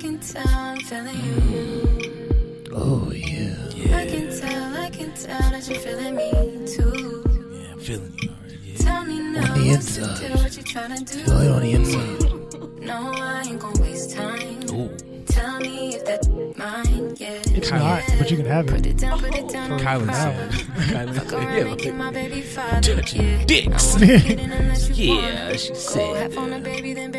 [0.00, 1.16] can tell I'm feeling
[1.50, 2.64] you.
[2.72, 3.96] Oh yeah.
[3.96, 6.30] I can tell, I can tell that you're feeling me
[6.66, 7.24] too.
[7.52, 8.56] Yeah, I'm feeling you already.
[8.64, 8.76] Yeah.
[8.78, 10.18] Tell me now the the inside.
[10.20, 11.18] deal, what you tryna do?
[11.24, 12.80] Feel it on the inside.
[12.82, 14.60] No, I ain't gonna waste time.
[14.70, 14.96] Ooh,
[15.26, 17.40] Tell me if that's mine, yeah.
[17.54, 18.86] It's not, but you can have Put it.
[18.86, 19.70] it down, put it down.
[19.72, 20.52] on the Kylan proper.
[20.52, 20.66] said.
[21.08, 23.44] Kylan said, yeah, and get my baby father, touching yeah.
[23.44, 23.94] dicks.
[23.96, 25.60] I won't get in unless you Yeah, want.
[25.60, 26.64] she Go said on the that.
[26.64, 27.09] baby, then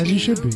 [0.00, 0.48] As you should be.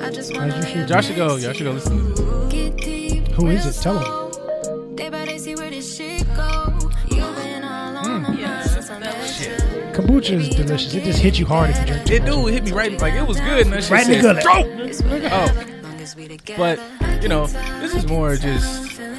[0.00, 1.36] I just As wanna you should live Y'all should go.
[1.36, 2.52] Y'all should go listen to this.
[2.52, 3.82] Get deep, Who is real it?
[3.82, 4.04] Tell 'em.
[4.04, 4.94] slow.
[4.94, 6.78] Day by day, see where this shit go.
[7.10, 9.92] You've been all on my mind since I met you.
[9.92, 10.94] Kombucha is delicious.
[10.94, 13.26] It just hits you hard if you drink It do hit me right like it
[13.26, 13.62] was good.
[13.66, 14.42] And that shit Right in the said, gullet.
[14.42, 15.64] "Stroke." It's weird, Oh.
[15.82, 16.58] long as we together.
[16.58, 17.46] But you know,
[17.80, 19.18] this is more just I'm feeling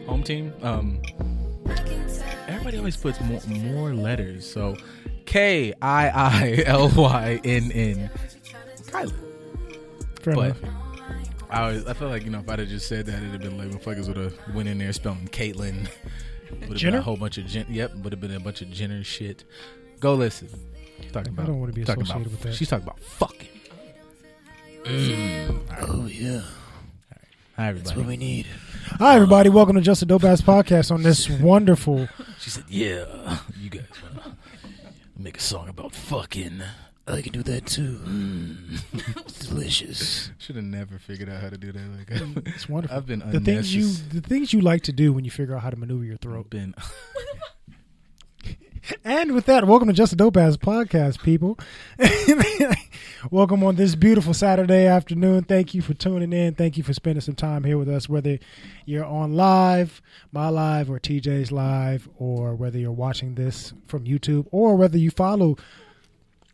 [0.00, 0.06] you.
[0.06, 0.52] home team.
[0.62, 0.98] Um,
[1.68, 2.24] I can tell.
[2.48, 4.50] everybody always puts more more letters.
[4.50, 4.76] So
[5.26, 8.10] K I I L Y N N.
[8.92, 9.12] Kylan.
[10.22, 10.58] Fair But enough.
[11.50, 13.40] I always, I feel like you know if I'd have just said that, it'd have
[13.40, 15.88] been like motherfuckers would have went in there spelling Caitlyn.
[16.68, 18.70] Would have been a whole bunch of Jen, yep, would have been a bunch of
[18.70, 19.44] Jenner shit.
[20.00, 20.48] Go listen.
[21.12, 22.54] Talking about, I don't wanna be talking associated about, with that.
[22.54, 23.48] She's talking about fucking.
[24.84, 25.60] Mm.
[25.80, 26.42] Oh yeah.
[27.56, 27.84] Hi everybody.
[27.84, 28.46] That's what we need.
[28.98, 29.48] Hi, everybody.
[29.50, 32.08] Welcome to Just a Dope Ass Podcast on this wonderful.
[32.40, 34.36] She said, "Yeah, you guys wanna
[35.18, 36.62] make a song about fucking."
[37.06, 38.00] I can do that too.
[38.04, 39.48] It's mm.
[39.48, 40.30] delicious.
[40.38, 41.80] Should have never figured out how to do that.
[41.98, 42.96] Like, mm, It's wonderful.
[42.96, 45.62] I've been the things you the things you like to do when you figure out
[45.62, 46.48] how to maneuver your throat.
[46.50, 46.74] been
[49.04, 51.56] And with that, welcome to Just a Dope Ass Podcast, people.
[53.30, 55.44] welcome on this beautiful Saturday afternoon.
[55.44, 56.54] Thank you for tuning in.
[56.54, 58.40] Thank you for spending some time here with us, whether
[58.84, 64.46] you're on live, my live, or TJ's live, or whether you're watching this from YouTube,
[64.50, 65.56] or whether you follow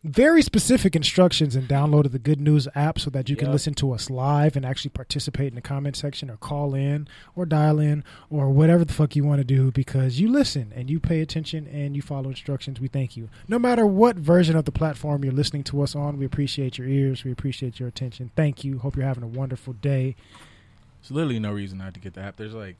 [0.03, 3.53] very specific instructions and downloaded the Good News app so that you can Yep.
[3.53, 7.05] listen to us live and actually participate in the comment section or call in
[7.35, 10.89] or dial in or whatever the fuck you want to do because you listen and
[10.89, 12.79] you pay attention and you follow instructions.
[12.79, 13.27] We thank you.
[13.49, 16.87] No matter what version of the platform you're listening to us on, we appreciate your
[16.87, 17.25] ears.
[17.25, 18.31] We appreciate your attention.
[18.37, 18.79] Thank you.
[18.79, 20.15] Hope you're having a wonderful day.
[21.01, 22.37] There's literally no reason not to get the app.
[22.37, 22.77] There's like,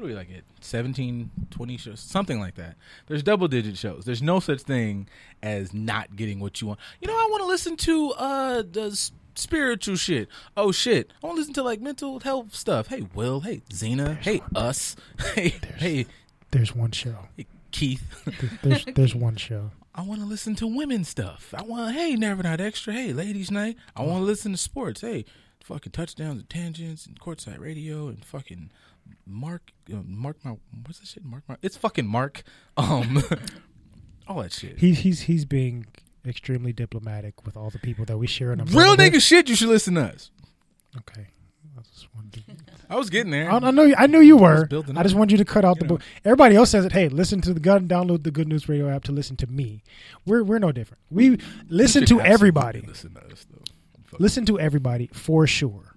[0.00, 0.44] what do we like it?
[0.62, 2.76] 17, 20 shows, something like that.
[3.06, 4.06] There's double digit shows.
[4.06, 5.08] There's no such thing
[5.42, 6.80] as not getting what you want.
[7.02, 10.28] You know, I want to listen to uh the spiritual shit.
[10.56, 12.86] Oh shit, I want to listen to like mental health stuff.
[12.86, 14.96] Hey Will, hey Zena, hey us,
[15.34, 16.06] hey hey
[16.50, 17.28] There's one show.
[17.36, 18.02] hey Keith.
[18.62, 19.70] There's there's one show.
[19.94, 21.52] I want to listen to women stuff.
[21.54, 22.94] I want hey Never Not Extra.
[22.94, 23.76] Hey Ladies Night.
[23.94, 25.02] I want to listen to sports.
[25.02, 25.26] Hey
[25.62, 28.70] fucking touchdowns and tangents and courtside radio and fucking
[29.26, 30.56] Mark uh, Mark my
[30.86, 32.42] what's that shit Mark my it's fucking Mark
[32.76, 33.22] um
[34.28, 34.78] all that shit.
[34.78, 35.86] He's he's he's being
[36.26, 39.22] extremely diplomatic with all the people that we share an Real umbrella with.
[39.22, 39.48] shit.
[39.48, 40.30] You should listen to us.
[40.96, 41.26] Okay.
[41.78, 42.40] I just wanted to-
[42.90, 43.50] I was getting there.
[43.50, 43.94] I, I know.
[43.96, 44.66] I knew you were.
[44.66, 45.18] building I just up.
[45.20, 46.02] want you to cut out You the book.
[46.24, 46.92] Everybody else says it.
[46.92, 47.88] Hey, listen to the gun.
[47.88, 49.82] Download the Good News Radio app to listen to me.
[50.26, 51.00] We're we're no different.
[51.10, 51.38] We
[51.68, 52.82] listen to everybody.
[52.86, 53.62] Listen to us though.
[54.06, 54.20] Fuck.
[54.20, 55.89] Listen to everybody for sure,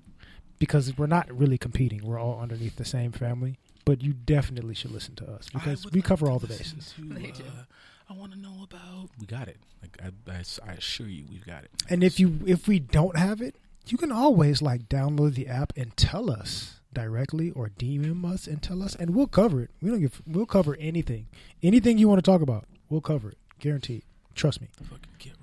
[0.63, 2.06] because we're not really competing.
[2.06, 3.57] We're all underneath the same family.
[3.84, 6.94] But you definitely should listen to us because we like cover to all the bases.
[6.97, 7.63] to, uh,
[8.09, 9.09] I want to know about.
[9.19, 9.57] We got it.
[9.81, 11.72] Like I, I, I assure you, we've got it.
[11.90, 13.56] And if you if we don't have it,
[13.88, 18.62] you can always like download the app and tell us directly or DM us and
[18.63, 19.72] tell us, and we'll cover it.
[19.81, 20.22] We don't give.
[20.25, 21.28] We'll cover anything,
[21.62, 22.66] anything you want to talk about.
[22.90, 24.03] We'll cover it, guaranteed.
[24.34, 24.69] Trust me.
[24.81, 25.34] fucking get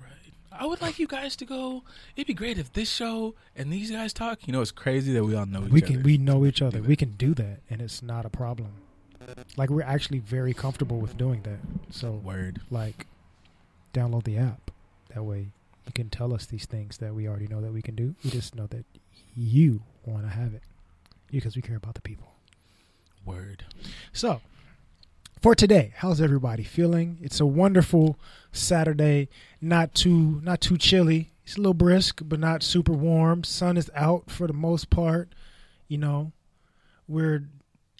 [0.61, 1.81] I would like you guys to go.
[2.15, 4.45] It'd be great if this show and these guys talk.
[4.45, 5.93] You know, it's crazy that we all know each we other.
[5.93, 6.83] can we know each other.
[6.83, 8.73] We can do that, and it's not a problem.
[9.57, 11.57] Like we're actually very comfortable with doing that.
[11.89, 12.61] So Word.
[12.69, 13.07] like,
[13.91, 14.69] download the app.
[15.15, 15.47] That way,
[15.87, 18.13] you can tell us these things that we already know that we can do.
[18.23, 18.85] We just know that
[19.35, 20.61] you want to have it
[21.31, 22.33] because we care about the people.
[23.25, 23.65] Word.
[24.13, 24.41] So,
[25.41, 27.17] for today, how's everybody feeling?
[27.21, 28.19] It's a wonderful
[28.51, 29.29] Saturday.
[29.59, 31.31] Not too not too chilly.
[31.43, 33.43] It's a little brisk, but not super warm.
[33.43, 35.29] Sun is out for the most part.
[35.87, 36.31] You know,
[37.07, 37.43] we're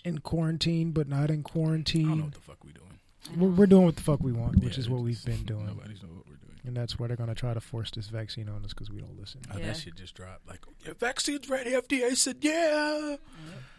[0.06, 2.06] in quarantine, but not in quarantine.
[2.06, 3.00] I don't know what the fuck we doing.
[3.38, 5.66] We're, we're doing what the fuck we want, which Yeah, is what we've been doing.
[5.66, 6.31] Nobody's know what doing.
[6.64, 9.00] And that's where they're going to try to force this vaccine on us because we
[9.02, 9.42] don't listen.
[9.52, 9.68] Oh, Yeah.
[9.68, 10.48] that shit just dropped.
[10.48, 11.72] Like, your vaccine's ready.
[11.72, 13.16] FDA said, yeah.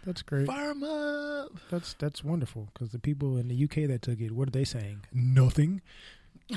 [0.05, 0.47] That's great.
[0.49, 1.53] Fire 'em up.
[1.71, 4.65] That's that's wonderful because the people in the UK that took it, what are they
[4.65, 5.03] saying?
[5.13, 5.81] Nothing.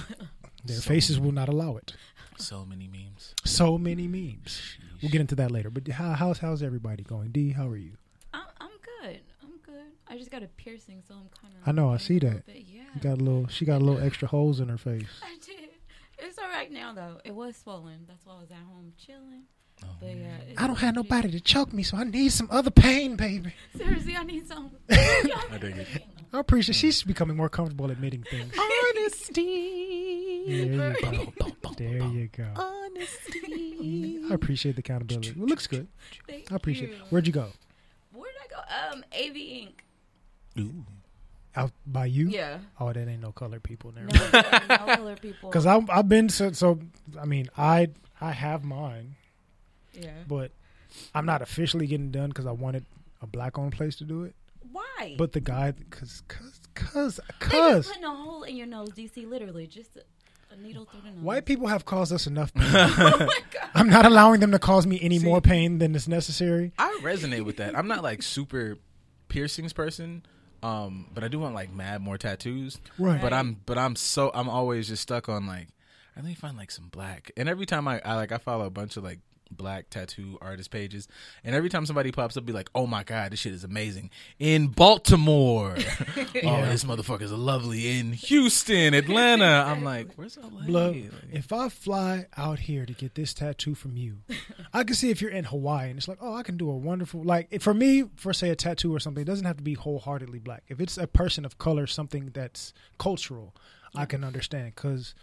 [0.66, 1.94] Their So faces many- will not allow it.
[2.38, 3.36] So many memes.
[3.46, 4.78] So many memes.
[5.02, 5.70] We'll get into that later.
[5.70, 7.30] But how, how's how's everybody going?
[7.32, 7.92] D, how are you?
[8.34, 8.72] I'm, I'm
[9.02, 9.20] good.
[9.44, 9.92] I'm good.
[10.08, 11.68] I just got a piercing, so I'm kind of.
[11.68, 12.44] I know, I see that.
[12.48, 12.82] Yeah.
[12.96, 13.48] You got a little.
[13.48, 15.06] She got a little extra holes in her face.
[15.24, 15.65] I did.
[16.20, 16.72] It's all right.
[16.72, 17.20] Now though.
[17.24, 18.06] It was swollen.
[18.08, 19.44] That's why I was at home chilling.
[19.84, 19.88] Oh.
[20.00, 22.72] But yeah, it's I don't have nobody to choke me, so I need some other
[22.72, 23.54] pain, baby.
[23.78, 24.72] Seriously, I need some.
[24.90, 25.88] I dig it.
[26.32, 28.54] I appreciate she's becoming more comfortable admitting things.
[28.98, 30.46] Honesty.
[30.48, 31.52] There you go.
[31.78, 32.48] There you go.
[32.56, 34.22] Honesty.
[34.30, 35.30] I appreciate the accountability.
[35.32, 35.88] It looks good.
[36.28, 36.96] Thank I appreciate you.
[36.96, 37.02] it.
[37.10, 37.48] Where'd you go?
[38.14, 38.96] Where'd I go?
[38.98, 39.74] Um, AV Inc.
[40.60, 40.86] Ooh.
[41.58, 42.28] Out by you?
[42.28, 42.58] Yeah.
[42.80, 44.04] Oh, that ain't no colored people there.
[44.06, 45.50] No, no color people.
[45.50, 46.80] Because I've, I've been so, so.
[47.20, 49.16] I mean, I I have mine,
[49.94, 50.12] yeah.
[50.28, 50.52] but
[51.14, 52.86] I'm not officially getting done because I wanted
[53.22, 54.36] a black owned place to do it.
[54.72, 55.16] Why?
[55.18, 58.90] But the guy, because cause cause They just cause putting a hole in your nose,
[58.90, 59.26] DC.
[59.30, 60.04] Literally, just a,
[60.54, 61.24] a needle through the nose.
[61.24, 62.66] white people have caused us enough pain.
[62.74, 63.70] Oh my god.
[63.74, 66.74] I'm not allowing them to cause me any See- more pain than is necessary.
[66.78, 67.78] I resonate with that.
[67.78, 68.78] I'm not like super
[69.30, 70.26] piercings person,
[70.66, 72.80] um, but I do want like mad more tattoos.
[72.98, 73.22] Right.
[73.22, 75.68] But I'm but I'm so I'm always just stuck on like
[76.18, 77.32] I need to find like some black.
[77.38, 79.20] And every time I, I like I follow a bunch of like
[79.52, 81.08] black tattoo artist pages,
[81.44, 84.10] and every time somebody pops up, be like, "Oh my god, this shit is amazing
[84.40, 89.46] in Baltimore." oh, this motherfucker's lovely in Houston, Atlanta.
[89.68, 93.76] I'm like, "Where's LA?" Blood, Like, if I fly out here to get this tattoo
[93.76, 94.18] from you,
[94.74, 96.76] I can see if you're in Hawaii and it's like, oh, I can do a
[96.76, 99.22] wonderful like for me for say a tattoo or something.
[99.22, 100.64] It doesn't have to be wholeheartedly black.
[100.68, 103.56] If it's a person of color, something that's cultural,
[103.96, 105.16] I can understand because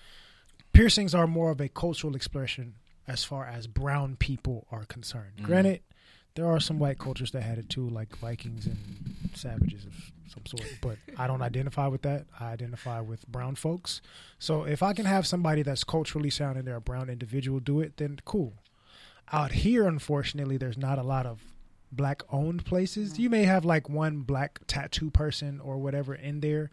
[0.73, 2.75] piercings are more of a cultural expression
[3.07, 5.37] as far as brown people are concerned.
[5.39, 5.45] Mhm.
[5.45, 5.81] Granted,
[6.35, 10.47] there are some white cultures that had it too, like Vikings and savages of some
[10.47, 10.79] sort.
[10.81, 12.27] But I don't identify with that.
[12.41, 14.01] I identify with brown folks.
[14.39, 17.81] So if I can have somebody that's culturally sound and they're a brown individual do
[17.81, 18.55] it, then cool.
[19.31, 21.43] Out here, unfortunately, there's not a lot of
[21.91, 23.19] black owned places.
[23.19, 26.71] You may have like one black tattoo person or whatever in there.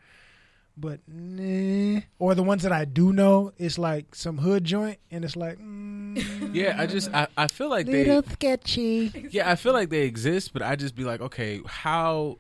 [0.79, 2.01] But nah.
[2.19, 5.57] Or the ones that I do know, it's like some hood joint, and it's like,
[5.59, 9.27] mm, yeah, I just I, I feel like little they sketchy.
[9.31, 12.37] yeah I feel like they exist, but I just be like, okay, how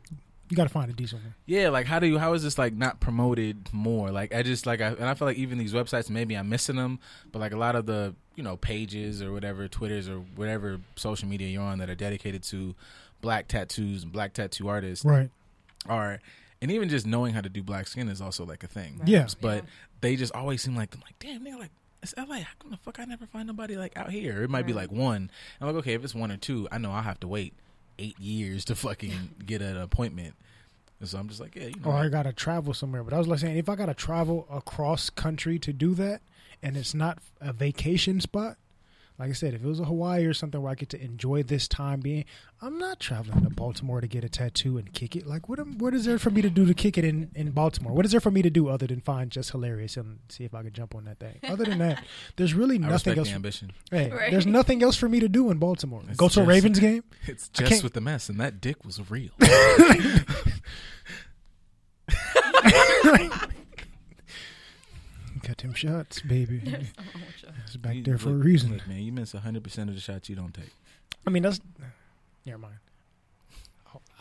[0.49, 1.35] You got to find a decent one.
[1.45, 4.09] Yeah, like how do you how is this like not promoted more?
[4.11, 6.77] Like I just like I and I feel like even these websites maybe I'm missing
[6.77, 6.99] them,
[7.31, 11.27] but like a lot of the you know pages or whatever Twitters or whatever social
[11.27, 12.73] media you're on that are dedicated to
[13.21, 15.29] black tattoos and black tattoo artists Right.
[15.87, 16.21] are
[16.61, 19.01] and even just knowing how to do black skin is also like a thing.
[19.05, 19.27] Yeah.
[19.41, 19.65] But
[20.01, 21.71] they just always seem like I'm like damn nigga like
[22.01, 22.37] it's LA.
[22.37, 24.43] How come the fuck I never find nobody like out here?
[24.43, 25.29] It might be like one.
[25.59, 27.53] I'm like okay if it's one or two, I know I'll have to wait
[27.97, 30.35] eight years to fucking get an appointment.
[30.99, 31.91] And so I'm just like yeah, you know.
[31.91, 33.03] or I gotta travel somewhere.
[33.03, 36.21] But I was like saying, if I gotta travel across country to do that,
[36.61, 38.57] and it's not a vacation spot,
[39.19, 41.43] like I said, if it was a Hawaii or something where I get to enjoy
[41.43, 42.23] this time being,
[42.61, 45.27] I'm not traveling to Baltimore to get a tattoo and kick it.
[45.27, 47.51] Like, what am, what is there for me to do to kick it in in
[47.51, 47.91] Baltimore?
[47.93, 50.55] What is there for me to do other than find just hilarious and see if
[50.55, 51.37] I could jump on that thing?
[51.43, 52.03] Other than that,
[52.37, 53.27] there's really nothing respect else.
[53.27, 53.71] the ambition.
[53.91, 54.31] Hey, Right.
[54.31, 56.01] there's nothing else for me to do in Baltimore.
[56.07, 57.03] It's Go to a Ravens game.
[57.27, 59.31] It's just with the mess, and that dick was real.
[65.49, 66.59] Got them shots, baby.
[66.63, 66.87] There's
[67.41, 68.71] so much It's back You- there for a reason.
[68.73, 70.69] Look, man, you miss 100 percent of the shots you don't take.
[71.25, 71.59] I mean, that's
[72.45, 72.75] never mind.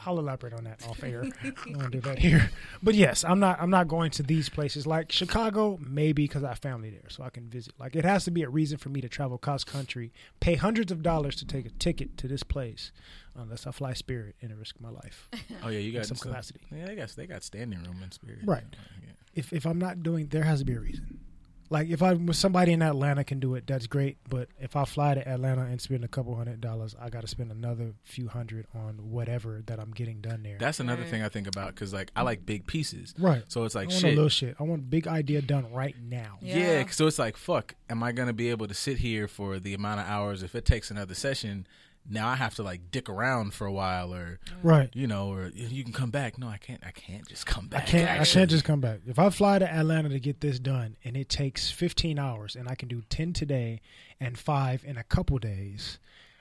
[0.09, 1.25] I'll, I'll elaborate on that off air.
[1.43, 2.51] I don't want to do that here.
[2.83, 3.61] But yes, I'm not.
[3.61, 5.79] I'm not going to these places like Chicago.
[5.81, 7.75] Maybe because I have family there, so I can visit.
[7.79, 10.91] Like it has to be a reason for me to travel cross country, pay hundreds
[10.93, 12.93] of dollars to take a ticket to this place,
[13.35, 15.29] unless I fly Spirit and risk my life.
[15.63, 16.61] Oh yeah, you got some some- capacity.
[16.75, 18.41] Yeah, they got they got standing room in Spirit.
[18.45, 18.65] Right.
[19.03, 19.13] Yeah.
[19.35, 21.21] If if I'm not doing, there has to be a reason.
[21.71, 24.17] Like if I with somebody in Atlanta can do it, that's great.
[24.29, 27.27] But if I fly to Atlanta and spend a couple hundred dollars, I got to
[27.29, 30.57] spend another few hundred on whatever that I'm getting done there.
[30.59, 31.11] That's another Right.
[31.11, 33.43] thing I think about because like I like big pieces, right.
[33.49, 34.13] so it's like I like want shit.
[34.13, 34.57] a little shit.
[34.59, 36.39] I want big idea done right now.
[36.41, 36.57] Yeah.
[36.59, 37.75] Yeah, so it's like fuck.
[37.91, 40.43] Am I gonna be able to sit here for the amount of hours?
[40.43, 41.67] If it takes another session,
[42.09, 44.89] now I have to like dick around for a while, or Right.
[44.95, 46.39] you know, or you can come back.
[46.39, 46.83] No, I can't.
[46.85, 48.09] I can't just come back I can't.
[48.11, 48.41] I actually.
[48.41, 49.01] can't just come back.
[49.07, 52.69] If I fly to Atlanta to get this done, and it takes 15 hours, and
[52.69, 53.81] I can do 10 today
[54.21, 55.99] and five in a couple days,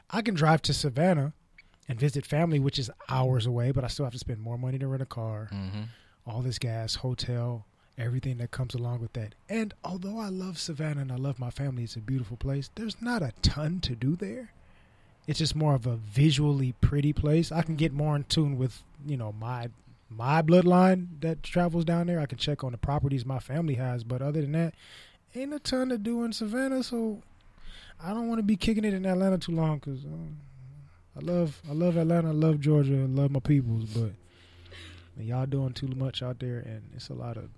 [0.10, 1.34] I can drive to Savannah
[1.90, 4.78] and visit family, which is hours away, but I still have to spend more money
[4.80, 5.84] to rent a car, Mm-hmm.
[6.26, 7.66] all this gas, hotel,
[7.98, 9.34] everything that comes along with that.
[9.50, 12.70] And although I love Savannah and I love my family, it's a beautiful place.
[12.76, 14.52] There's not a ton to do there.
[15.27, 17.51] It's just more of a visually pretty place.
[17.51, 19.69] I can get more in tune with, you know, my
[20.10, 22.19] my bloodline that travels down there.
[22.19, 24.74] I can check on the properties my family has, but other than that,
[25.36, 26.81] ain't a ton to do in Savannah.
[26.81, 27.22] So
[28.01, 30.38] I don't want to be kicking it in Atlanta too long because um,
[31.17, 34.12] I love I love Atlanta, I love Georgia, I love my peoples, but
[35.19, 37.50] y'all doing too much out there, and it's a lot of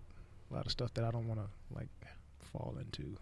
[0.50, 1.90] a lot of stuff that I don't want to like
[2.52, 3.16] fall into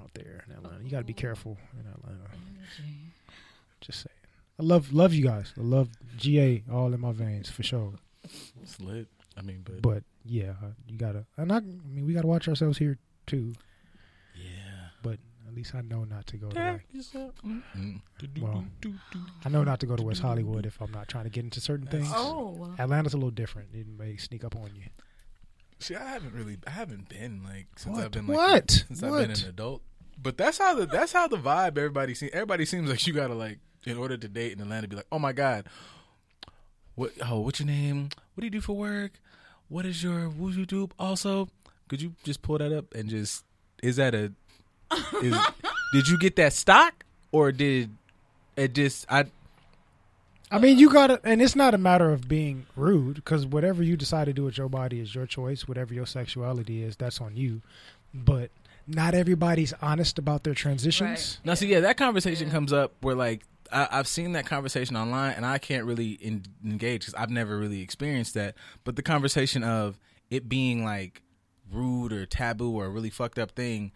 [0.00, 0.82] out there in Atlanta.
[0.84, 2.24] You got to be careful in Atlanta.
[3.80, 4.12] Just saying.
[4.58, 5.52] I love love you guys.
[5.58, 7.92] I love GA all in my veins for sure.
[8.62, 9.06] It's lit.
[9.36, 11.26] I mean, but, But yeah, uh, you gotta.
[11.36, 13.52] And I, I mean, we gotta watch ourselves here too.
[14.34, 14.88] yeah.
[15.02, 16.58] But at least I know not to go to.
[16.58, 16.86] Like,
[17.44, 18.00] Mm.
[18.40, 18.64] Well,
[19.44, 21.60] I know not to go to West Hollywood if I'm not trying to get into
[21.60, 22.08] certain things.
[22.10, 22.74] Oh.
[22.78, 23.68] Atlanta's a little different.
[23.74, 24.84] It may sneak up on you.
[25.78, 28.04] See, I haven't really, I haven't been like since What?
[28.04, 28.70] I've been like What?
[28.70, 29.82] since I've been an adult.
[30.20, 32.32] But that's how the that's how the vibe everybody seems.
[32.32, 35.18] Everybody seems like you gotta like in order to date in Atlanta, be like, oh
[35.18, 35.66] my god,
[36.94, 37.12] what?
[37.22, 38.08] Oh, what's your name?
[38.34, 39.12] What do you do for work?
[39.68, 40.88] What is your what you do?
[40.98, 41.48] Also,
[41.88, 43.44] could you just pull that up and just
[43.82, 44.32] is that a
[45.22, 45.36] is
[45.92, 47.90] did you get that stock or did
[48.56, 49.26] it just I
[50.50, 53.96] I mean, you gotta, and it's not a matter of being rude because whatever you
[53.96, 55.66] decide to do with your body is your choice.
[55.66, 57.62] Whatever your sexuality is, that's on you.
[58.14, 58.50] But
[58.86, 61.40] not everybody's honest about their transitions.
[61.44, 65.34] Now, see, yeah, that conversation comes up where like I, I've seen that conversation online,
[65.34, 68.54] and I can't really in, engage because I've never really experienced that.
[68.84, 69.98] But the conversation of
[70.30, 71.22] it being like
[71.72, 73.92] rude or taboo or a really fucked up thing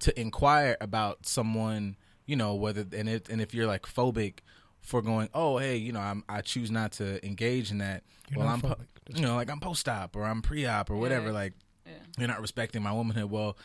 [0.00, 1.96] to inquire about someone,
[2.26, 4.40] you know, whether and if and if you're like phobic
[4.84, 8.04] for going, oh, hey, you know, I'm I choose not to engage in that.
[8.30, 8.76] You're well, I'm po-
[9.14, 11.26] you know, like I'm post op or I'm pre op or whatever.
[11.28, 11.32] Yeah.
[11.32, 11.52] Like
[11.86, 11.92] Yeah.
[12.18, 13.30] you're not respecting my womanhood.
[13.30, 13.56] Well,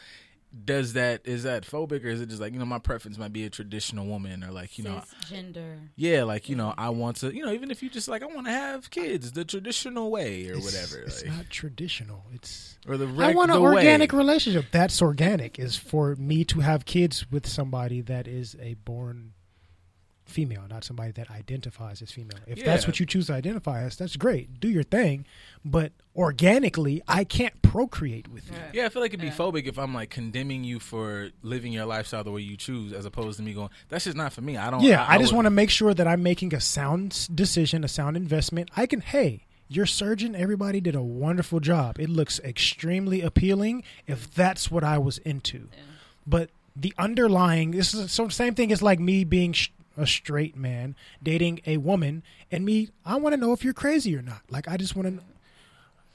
[0.65, 3.31] does that is that phobic or is it just like you know my preference might
[3.31, 5.77] be a traditional woman or like you know gender.
[5.95, 8.25] yeah like you know I want to you know even if you just like I
[8.25, 12.25] want to have kids the traditional way or It's- whatever It's like, not traditional.
[12.33, 13.75] It's or the I want an the way.
[13.75, 14.65] organic relationship.
[14.71, 15.59] That's organic.
[15.59, 19.33] Is for me to have kids with somebody that is a born
[20.29, 22.37] female, not somebody that identifies as female.
[22.47, 24.59] If that's what you choose to identify as, that's great.
[24.59, 25.25] Do your thing,
[25.65, 28.53] but organically, I can't procreate with you.
[28.57, 28.73] Right.
[28.73, 29.33] Yeah, I feel like it'd be Yeah.
[29.35, 33.05] phobic if I'm like condemning you for living your lifestyle the way you choose, as
[33.05, 34.81] opposed to me going, "That's just not for me." I don't.
[34.83, 38.15] Yeah, I, just want to make sure that I'm making a sound decision, a sound
[38.17, 38.69] investment.
[38.75, 41.99] I can, hey, your surgeon, everybody did a wonderful job.
[41.99, 45.69] It looks extremely appealing if that's what I was into.
[46.27, 50.55] But the underlying, this is so same thing as like me being sh- a straight
[50.55, 54.41] man dating a woman, and me, I want to know if you're crazy or not.
[54.49, 55.23] Like, I just want to.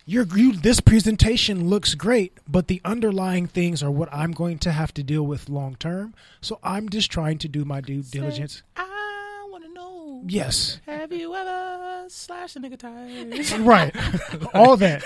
[0.07, 4.73] Your you, this presentation looks great, but the underlying things are what I'm going to
[4.73, 6.15] have to deal with long term.
[6.43, 8.63] So I'm just trying to do my due diligence.
[8.77, 10.23] I want to know.
[10.27, 13.53] Yes, Have you ever slashed a nigga tires?
[13.61, 13.95] right.
[14.53, 15.03] all that,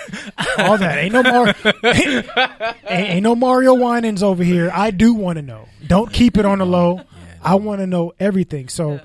[0.57, 0.97] all that.
[0.97, 1.53] Ain't no more.
[1.83, 4.69] ain't, ain't no Mario Winans over here.
[4.73, 5.69] I do want to know.
[5.87, 7.01] Don't keep it on the low.
[7.41, 8.69] I want to know everything.
[8.69, 8.99] So,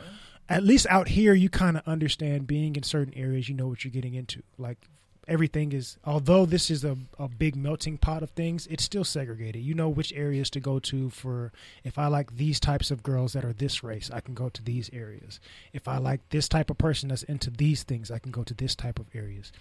[0.48, 2.46] at least out here, you kind of understand.
[2.46, 4.42] Being in certain areas, you know what you're getting into.
[4.58, 4.78] Like
[5.28, 5.98] everything is.
[6.04, 9.62] Although this is a a big melting pot of things, it's still segregated.
[9.62, 11.52] You know which areas to go to for.
[11.82, 14.62] If I like these types of girls that are this race, I can go to
[14.62, 15.40] these areas.
[15.72, 18.54] If I like this type of person that's into these things, I can go to
[18.54, 19.52] this type of areas.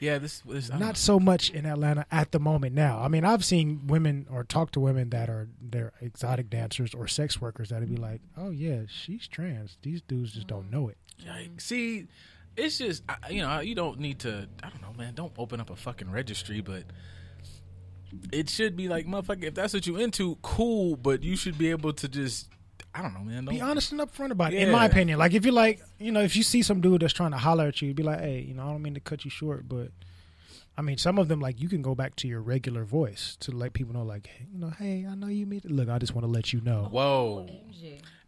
[0.00, 3.00] yeah, this was Not so much in Atlanta at the moment now.
[3.00, 7.08] I mean, I've seen women or talked to women that are they're exotic dancers or
[7.08, 8.02] sex workers that'd be mm.
[8.02, 10.96] like, "Oh yeah, she's trans." These dudes just don't know it.
[11.24, 11.62] Yikes.
[11.62, 12.06] See,
[12.56, 14.48] it's just I- you know you don't need to.
[14.62, 15.14] I don't know, man.
[15.14, 16.84] Don't open up a fucking registry, but
[18.32, 19.44] it should be like motherfucker.
[19.44, 20.96] If that's what you into, cool.
[20.96, 22.48] But you should be able to just.
[22.94, 23.44] I don't know, man.
[23.44, 24.62] Don't, Be honest and upfront about it.
[24.62, 27.12] In my opinion, like if you're like, you know, if you see some dude that's
[27.12, 29.24] trying to holler at you, be like, "Hey, you know, I don't mean to cut
[29.24, 29.90] you short, but."
[30.78, 33.50] I mean, some of them like you can go back to your regular voice to
[33.50, 35.64] let people know, like, hey, you know, hey, I know you meet.
[35.64, 36.88] Look, I just want to let you know.
[36.90, 37.46] Whoa.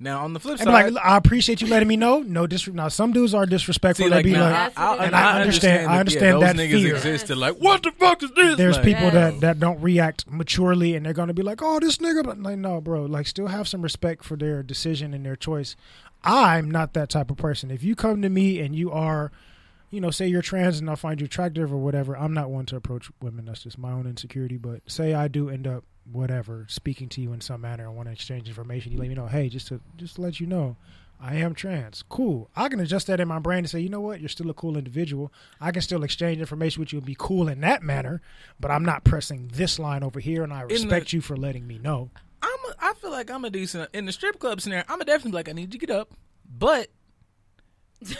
[0.01, 2.21] Now on the flip And side, like, I appreciate you letting me know.
[2.21, 2.77] No disrespect.
[2.77, 4.07] Now, some dudes are disrespectful.
[4.07, 6.33] see, they like, be now, like, I, I, And I understand- I that, understand yeah,
[6.33, 6.95] those that niggas fear.
[6.97, 7.37] existed.
[7.37, 8.57] Like, what the fuck is this?
[8.57, 9.11] there's Like, people Yeah.
[9.11, 12.59] that that don't react maturely, and they're gonna be like, "Oh, this nigga," but like,
[12.59, 13.05] no, bro.
[13.07, 15.75] Like, still have some respect for their decision and their choice.
[16.23, 17.71] I'm not that type of person.
[17.73, 19.33] If you come to me and you are,
[19.91, 22.67] you know, say you're trans and I find you attractive or whatever, I'm not one
[22.67, 23.47] to approach women.
[23.47, 24.57] That's just my own insecurity.
[24.57, 28.09] But say I do end up whatever speaking to you in some manner and want
[28.09, 29.27] to exchange information, you let me know.
[29.27, 30.77] Hey, just to just to let you know.
[31.21, 32.05] I am trans.
[32.09, 32.49] Cool.
[32.55, 34.55] I can adjust that in my brain and say, you know what, you're still a
[34.55, 35.33] cool individual.
[35.61, 38.23] I can still exchange information with you and be cool in that manner,
[38.61, 41.79] but I'm not pressing this line over here, and I respect you for letting me
[41.79, 42.11] know.
[42.41, 42.51] I'm.
[42.51, 44.85] A, I feel like I'm a decent in the strip club scenario.
[44.89, 46.13] I'm a definitely like I need you to get up,
[46.49, 46.89] but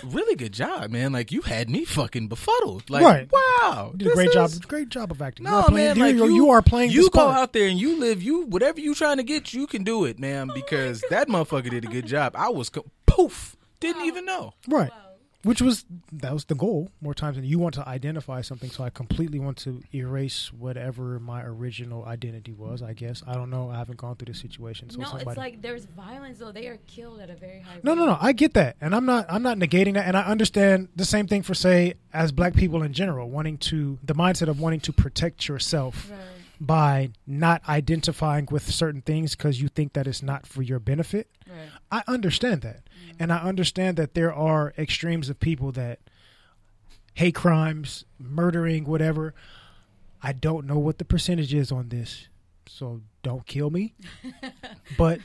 [0.05, 1.13] really good job, man.
[1.13, 2.91] Like you had me fucking befuddled.
[2.91, 3.29] Like Right.
[3.33, 4.51] wow, You did a this great job.
[4.67, 5.47] Great job of acting.
[5.47, 6.91] you No are playing, man, you, like you, you, you are playing.
[6.91, 7.37] You this go part.
[7.39, 8.23] out there and you live.
[8.23, 10.51] You whatever you trying to get, you can do it, Oh man.
[10.55, 12.35] Because that motherfucker did a good job.
[12.37, 14.55] I was co- poof, didn't even know.
[14.69, 14.91] right.
[15.49, 18.71] Which was that was the goal more times than you want to identify something.
[18.71, 23.23] So i completely want to erase whatever my original identity was i guess.
[23.27, 23.71] I don't know.
[23.71, 24.91] I haven't gone through this situation.
[24.91, 26.53] So no, somebody it's like there's violence though.
[26.53, 27.81] They are killed at a very high.
[27.83, 28.19] no no no.
[28.21, 28.77] I get that.
[28.83, 30.07] And i'm not i'm not negating that.
[30.07, 33.99] And i understand the same thing for say as black people in general wanting to
[34.03, 36.38] the mindset of wanting to protect yourself Right.
[36.61, 41.29] By not identifying with certain things because you think that it's not for your benefit
[41.49, 41.71] Right.
[41.91, 42.85] I understand that.
[42.85, 43.17] Mm-hmm.
[43.21, 46.01] And I understand that there are extremes of people that
[47.15, 49.35] hate crimes, murdering, whatever.
[50.23, 52.29] I don't know what the percentage is on this.
[52.67, 53.95] So don't kill me.
[54.99, 55.21] but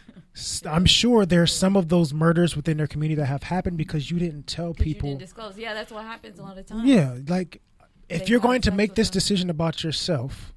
[0.65, 4.17] I'm sure there's some of those murders within their community that have happened because you
[4.17, 5.09] didn't tell people.
[5.09, 5.57] didn't disclose.
[5.57, 6.85] Yeah, that's what happens a lot of times.
[6.85, 7.61] Yeah, like
[8.07, 9.13] if They you're going to make this them.
[9.15, 10.53] decision about yourself,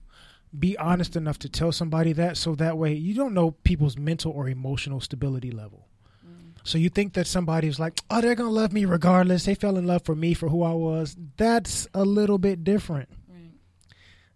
[0.59, 4.33] be honest enough to tell somebody that so that way you don't know people's mental
[4.33, 5.89] or emotional stability level.
[6.27, 6.55] Mm.
[6.65, 9.45] So you think that somebody's like, "Oh, they're going to love me regardless.
[9.45, 13.09] They fell in love for me for who I was." That's a little bit different.
[13.29, 13.51] Right.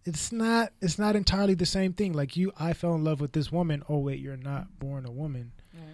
[0.04, 2.12] It's not it's not entirely the same thing.
[2.12, 3.82] Like you I fell in love with this woman.
[3.88, 5.84] Oh, wait, you're not born a woman Right.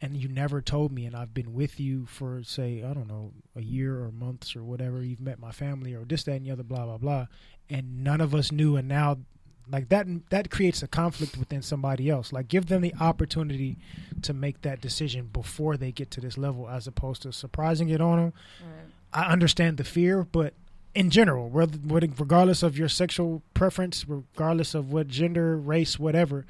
[0.00, 3.32] and you never told me and I've been with you for say, I don't know,
[3.56, 6.50] a year or months or whatever, you've met my family or this, that and the
[6.50, 7.26] other, blah, blah, blah.
[7.70, 9.18] And none of us knew and now
[9.72, 12.32] like that that creates a conflict within somebody else.
[12.32, 13.78] Like give them the opportunity
[14.20, 18.00] to make that decision before they get to this level as opposed to surprising it
[18.00, 18.32] on them.
[18.60, 19.24] Right.
[19.24, 20.54] I understand the fear, but
[20.94, 26.44] in general, regardless of your sexual preference, regardless of what gender, race, whatever,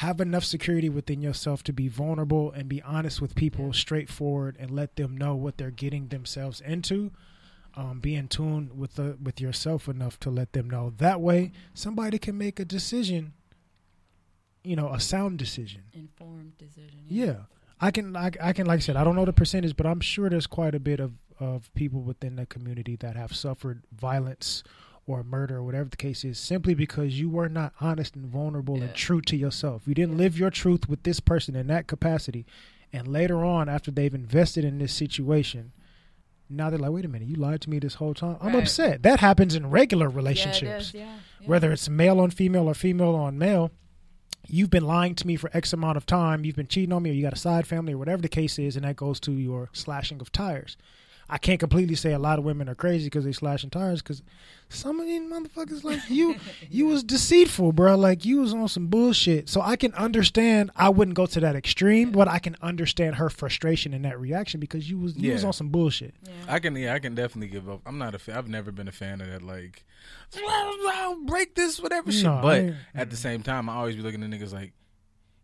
[0.00, 4.70] have enough security within yourself to be vulnerable and be honest with people, straightforward, and
[4.70, 7.12] let them know what they're getting themselves into.
[7.78, 10.94] Um, be in tune with the with yourself enough to let them know.
[10.96, 13.34] That way, somebody can make a decision.
[14.64, 15.82] You know, a sound decision.
[15.92, 17.00] Informed decision.
[17.06, 17.36] Yeah,
[17.80, 18.16] I can.
[18.16, 18.66] I, I can.
[18.66, 21.00] Like I said, I don't know the percentage, but I'm sure there's quite a bit
[21.00, 24.62] of of people within the community that have suffered violence
[25.06, 28.78] or murder or whatever the case is, simply because you were not honest and vulnerable
[28.78, 28.84] Yeah.
[28.84, 29.82] and true to yourself.
[29.86, 32.46] You didn't live your truth with this person in that capacity,
[32.90, 35.72] and later on, after they've invested in this situation.
[36.48, 38.36] Now they're like, wait a minute, you lied to me this whole time.
[38.40, 38.62] I'm Right.
[38.62, 39.02] upset.
[39.02, 41.46] That happens in regular relationships, Yeah, it yeah, yeah.
[41.48, 43.72] whether it's male on female or female on male,
[44.46, 46.44] you've been lying to me for X amount of time.
[46.44, 48.58] You've been cheating on me, or you got a side family, or whatever the case
[48.60, 50.76] is, and that goes to your slashing of tires.
[51.28, 54.22] I can't completely say a lot of women are crazy because they slashing tires because
[54.68, 56.36] some of these motherfuckers like you,
[56.70, 57.96] you was deceitful, bro.
[57.96, 59.48] Like you was on some bullshit.
[59.48, 60.70] So I can understand.
[60.76, 64.60] I wouldn't go to that extreme, but I can understand her frustration in that reaction
[64.60, 66.14] because you was you was on some bullshit.
[66.22, 66.30] Yeah.
[66.48, 67.80] I can yeah, I can definitely give up.
[67.86, 68.36] I'm not a fan.
[68.36, 69.84] I've never been a fan of that like
[70.34, 72.24] "Well, break this whatever shit.
[72.24, 74.72] No, but I- at the same time, I always be looking at niggas like,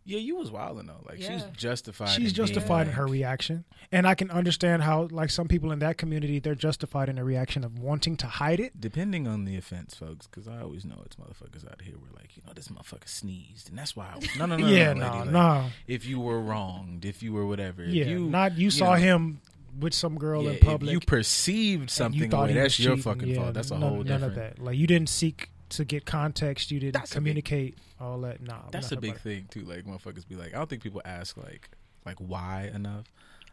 [0.05, 1.05] yeah, you was wilding though.
[1.09, 2.09] Like she's justified.
[2.09, 5.49] She's in being, justified in like- her reaction, and I can understand how, like some
[5.49, 8.81] people in that community, they're justified in a reaction of wanting to hide it.
[8.81, 12.37] Depending on the offense, folks, because I always know it's motherfuckers out here We're like,
[12.37, 14.09] you know, this motherfucker sneezed, and that's why.
[14.12, 17.05] I was, no, no, no, yeah, no, no, lady, like, no, If you were wronged,
[17.05, 19.41] if you were whatever, if yeah, you, not you saw know, him
[19.79, 20.93] with some girl yeah, in if public.
[20.93, 23.55] you perceived something you thought away, that's was your fucking Yeah, fault.
[23.55, 24.25] That's a none, whole none different.
[24.25, 24.59] of that.
[24.59, 26.71] Like you didn't seek to get context.
[26.71, 28.41] You didn't That's a big- communicate all that.
[28.43, 29.63] Nah, That's a big thing too.
[29.63, 31.69] Like motherfuckers be like, I don't think people ask like
[32.07, 33.05] like why enough.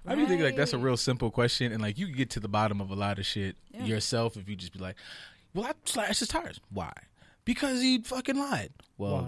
[0.07, 2.39] I do think like that's a real simple question, and like you can get to
[2.39, 3.83] the bottom of a lot of shit Yeah.
[3.85, 4.95] yourself if you just be like,
[5.53, 6.59] "Well, I slashed his tires.
[6.71, 6.93] Why?
[7.45, 8.71] Because he fucking lied.
[8.97, 9.23] Well,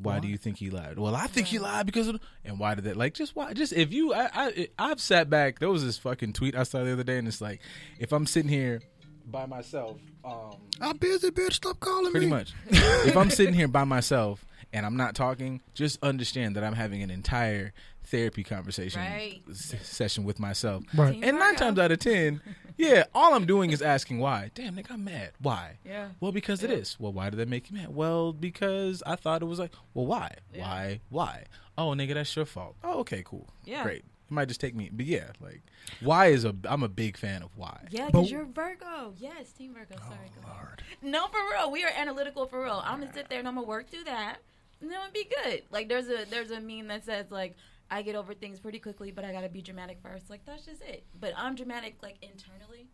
[0.00, 0.14] Why?
[0.14, 0.98] why, do you think he lied?
[0.98, 2.20] Well, I think he lied because of.
[2.44, 2.96] And why did that?
[2.96, 3.52] Like, just why?
[3.54, 5.58] Just if you, I, I, I've sat back.
[5.58, 7.60] There was this fucking tweet I saw the other day, and it's like,
[7.98, 8.82] if I'm sitting here
[9.26, 11.54] by myself, um, I'm busy, bitch.
[11.54, 12.10] Stop calling me.
[12.10, 12.30] pretty me.
[12.32, 12.52] much.
[12.68, 17.02] if I'm sitting here by myself and I'm not talking, just understand that I'm having
[17.02, 17.72] an entire
[18.06, 19.40] therapy conversation Right.
[19.50, 20.84] s- session with myself.
[20.94, 21.18] Right.
[21.22, 22.42] And nine times out of ten,
[22.76, 24.50] yeah, all I'm doing is asking why.
[24.54, 25.30] Damn, nigga, I'm mad.
[25.40, 25.78] Why?
[25.86, 26.08] Yeah.
[26.20, 26.76] Well, because it Yeah.
[26.76, 26.96] is.
[27.00, 27.94] Well, why did that make you mad?
[27.94, 30.34] Well, because I thought it was like, well, why?
[30.52, 30.62] Yeah.
[30.62, 31.00] Why?
[31.08, 31.44] Why?
[31.78, 32.76] Oh, nigga, that's your fault.
[32.84, 33.48] Oh, okay, cool.
[33.64, 33.82] Yeah.
[33.84, 34.04] Great.
[34.34, 35.62] It might just take me, but yeah, like,
[36.00, 36.56] why is a?
[36.64, 37.86] I'm a big fan of why.
[37.90, 39.14] Yeah, because you're Virgo.
[39.16, 39.94] Yes, Team Virgo.
[39.94, 40.18] Sorry.
[40.26, 40.58] Oh, go ahead.
[40.60, 40.82] Lord.
[41.02, 41.70] No, for real.
[41.70, 42.82] We are analytical for real.
[42.84, 44.38] I'm gonna sit there and I'm gonna work through that,
[44.80, 45.62] and then it'll be good.
[45.70, 47.54] Like there's a there's a meme that says like
[47.92, 50.28] I get over things pretty quickly, but I gotta be dramatic first.
[50.28, 51.04] Like that's just it.
[51.20, 52.88] But I'm dramatic like internally.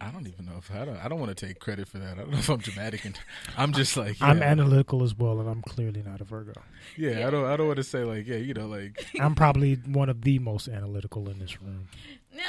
[0.00, 0.96] I don't even know if I don't.
[0.96, 2.12] I don't want to take credit for that.
[2.12, 3.04] I don't know if I'm dramatic.
[3.04, 3.18] And
[3.56, 6.54] I'm just like I'm analytical as well, and I'm clearly not a Virgo.
[6.96, 7.44] Yeah, I don't.
[7.44, 10.38] I don't want to say like yeah, you know, like I'm probably one of the
[10.38, 11.88] most analytical in this room.
[12.34, 12.42] Nah,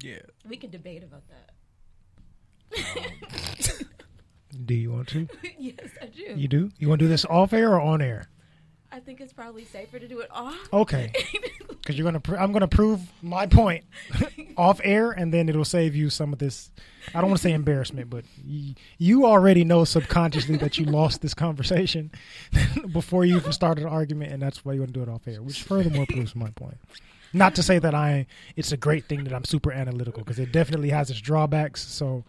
[0.00, 0.20] yeah.
[0.48, 1.50] we can debate about that.
[2.78, 3.86] Um,
[4.64, 5.28] do you want to?
[5.58, 6.22] yes, I do.
[6.34, 6.70] You do?
[6.78, 8.28] You want to do this off air or on air?
[8.90, 10.72] I think it's probably safer to do it off.
[10.72, 11.12] Okay.
[11.86, 12.20] Because you're gonna.
[12.20, 13.84] Pr- I'm gonna prove my point
[14.56, 16.70] off air, and then it'll save you some of this.
[17.14, 21.22] I don't want to say embarrassment, but y- you already know subconsciously that you lost
[21.22, 22.10] this conversation
[22.92, 25.28] before you even started an argument, and that's why you want to do it off
[25.28, 26.78] air, which furthermore proves my point.
[27.32, 28.26] Not to say that I.
[28.56, 31.80] It's a great thing that I'm super analytical because it definitely has its drawbacks.
[31.82, 32.24] So.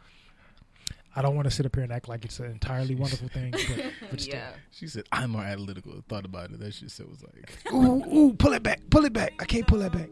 [1.18, 3.50] I don't want to sit up here and act like it's an entirely wonderful thing,
[3.52, 4.36] but, but still.
[4.36, 4.52] Yeah.
[4.70, 6.60] She said, "I'm more analytical." I thought about it.
[6.60, 9.34] That shit said was like, Ooh, ooh, pull it back, pull it back.
[9.40, 10.10] I can't pull that back.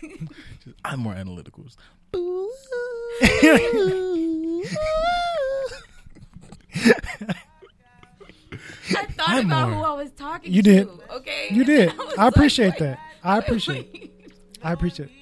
[0.00, 0.16] she
[0.64, 1.64] said, "I'm more analytical."
[8.94, 10.70] I thought I'm about more- who I was talking You to.
[10.72, 10.88] did.
[11.10, 11.48] Okay.
[11.50, 11.92] You did.
[12.18, 12.98] I I appreciate like, that.
[13.22, 13.90] I appreciate.
[13.92, 14.12] wait.
[14.62, 15.08] I appreciate.
[15.08, 15.14] It.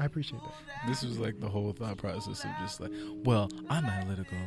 [0.00, 0.54] I appreciate that.
[0.86, 2.92] This was like the whole thought process of just like,
[3.24, 4.38] well, I'm analytical,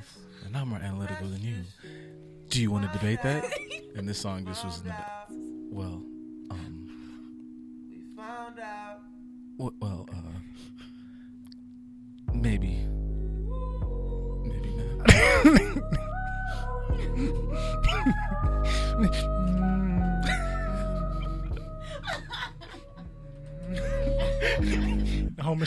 [0.46, 1.58] and I'm more analytical than you.
[2.50, 3.46] Do you want to debate that?
[3.94, 4.96] And this song just was in the
[5.70, 6.02] well,
[6.50, 6.88] um,
[9.58, 10.01] w- well, uh, maybe,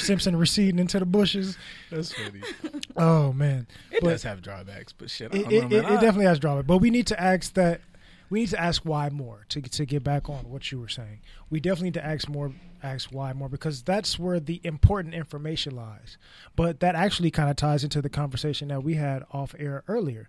[0.04, 1.56] Simpson receding into the bushes.
[1.90, 2.42] That's funny.
[2.96, 5.82] Oh man, It But- does have drawbacks, but shit, I it, don't it, know, it,
[5.82, 5.92] man.
[5.92, 6.66] it definitely has drawbacks.
[6.66, 7.80] But we need to ask that.
[8.30, 11.20] We need to ask why more to to get back on what you were saying.
[11.50, 15.76] We definitely need to ask more, ask why more because that's where the important information
[15.76, 16.16] lies.
[16.56, 20.28] But that actually kind of ties into the conversation that we had off air earlier.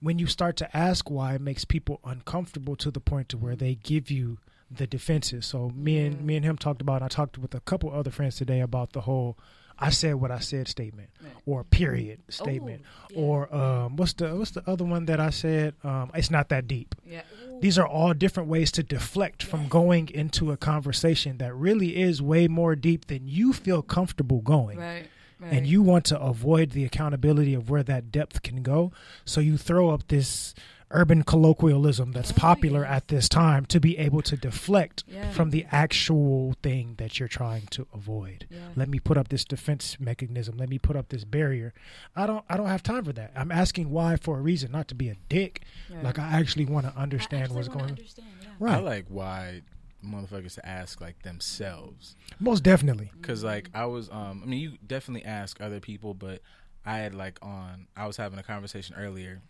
[0.00, 3.56] When you start to ask why, it makes people uncomfortable to the point to where
[3.56, 4.38] they give you
[4.70, 5.46] the defenses.
[5.46, 7.02] So me and me and him talked about.
[7.02, 9.38] I talked with a couple other friends today about the whole
[9.78, 11.10] "I said what I said" statement
[11.44, 13.18] or period statement yeah.
[13.18, 15.74] or um, what's the what's the other one that I said?
[15.84, 16.94] Um, it's not that deep.
[17.04, 17.22] Yeah.
[17.60, 22.20] These are all different ways to deflect from going into a conversation that really is
[22.20, 24.78] way more deep than you feel comfortable going.
[24.78, 25.08] Right.
[25.38, 25.52] Right.
[25.52, 28.92] And you want to avoid the accountability of where that depth can go.
[29.26, 30.54] So you throw up this
[30.90, 35.30] urban colloquialism that's popular at this time to be able to deflect Yeah.
[35.32, 38.46] from the actual thing that you're trying to avoid.
[38.50, 38.60] Yeah.
[38.76, 40.56] Let me put up this defense mechanism.
[40.56, 41.74] Let me put up this barrier.
[42.14, 43.32] I don't I don't have time for that.
[43.34, 45.62] I'm asking why for a reason, not to be a dick.
[45.90, 46.04] Right.
[46.04, 47.98] Like I actually want to understand what's going on.
[47.98, 48.48] Yeah.
[48.60, 48.74] Right.
[48.76, 49.62] I like why
[50.04, 52.14] motherfuckers to ask like themselves.
[52.38, 53.10] Most definitely.
[53.22, 56.42] Cause like I was, um, I mean, you definitely ask other people, but
[56.84, 59.42] I had like on, I was having a conversation earlier,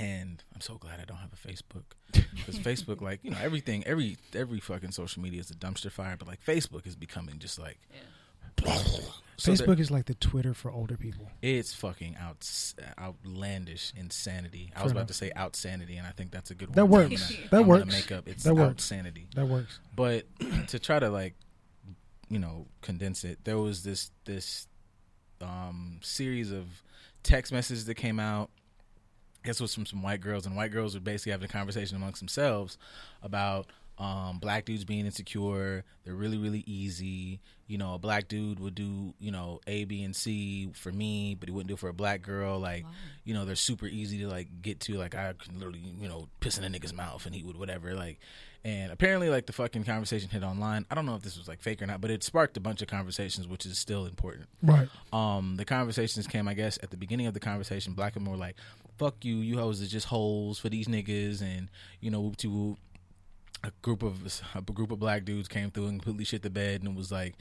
[0.00, 1.84] and I'm so glad I don't have a Facebook,
[2.34, 6.16] because Facebook, like you know, everything, every every fucking social media is a dumpster fire,
[6.18, 7.78] but like Facebook is becoming just like.
[9.36, 11.30] So Facebook there- is like the Twitter for older people.
[11.40, 12.46] it's fucking out,
[12.98, 14.70] outlandish insanity.
[14.76, 15.08] I was about enough.
[15.08, 16.74] to say outsanity, and I think that's a good word.
[16.76, 17.08] That one.
[17.10, 17.30] works.
[17.30, 17.86] I'm gonna- That I'm works.
[17.92, 18.28] Make up.
[18.28, 18.86] It's That works.
[18.90, 19.32] outsanity.
[19.34, 19.78] That works.
[19.96, 20.26] but
[20.68, 21.34] to try to like
[22.28, 24.68] you know condense it there was this this
[25.40, 26.66] um series of
[27.24, 28.50] text messages that came out
[29.42, 31.52] I guess it was from some white girls and white girls were basically having a
[31.52, 32.76] conversation amongst themselves
[33.22, 33.66] about
[33.98, 37.40] um, black dudes being insecure they're really really easy.
[37.66, 41.36] You know a black dude would do you know a b and c for me
[41.38, 42.58] but he wouldn't do it for a black girl.
[42.58, 42.86] Like
[43.24, 44.94] you know they're super easy to like get to.
[44.94, 47.94] Like i can literally you know piss in a nigga's mouth and he would whatever.
[47.94, 48.18] Like
[48.64, 50.84] and apparently like the fucking conversation hit online.
[50.90, 52.80] I don't know if this was like fake or not but it sparked a bunch
[52.80, 54.46] of conversations which is still important.
[54.62, 54.88] Right.
[55.12, 58.36] um the conversations came i guess at the beginning of the conversation black and more
[58.36, 58.56] like
[59.00, 61.68] fuck you you hoes is just holes for these niggas and
[62.00, 62.78] you know whoop to whoop
[63.64, 66.80] a group of a group of black dudes came through and completely shit the bed
[66.82, 67.34] and it was like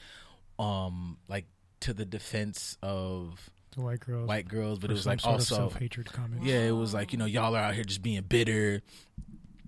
[0.57, 1.45] um like
[1.81, 4.27] to the defense of The white girls.
[4.27, 6.43] white girls but it was like also self hatred comment.
[6.43, 8.81] yeah, it was like, you know, y'all are out here just being bitter.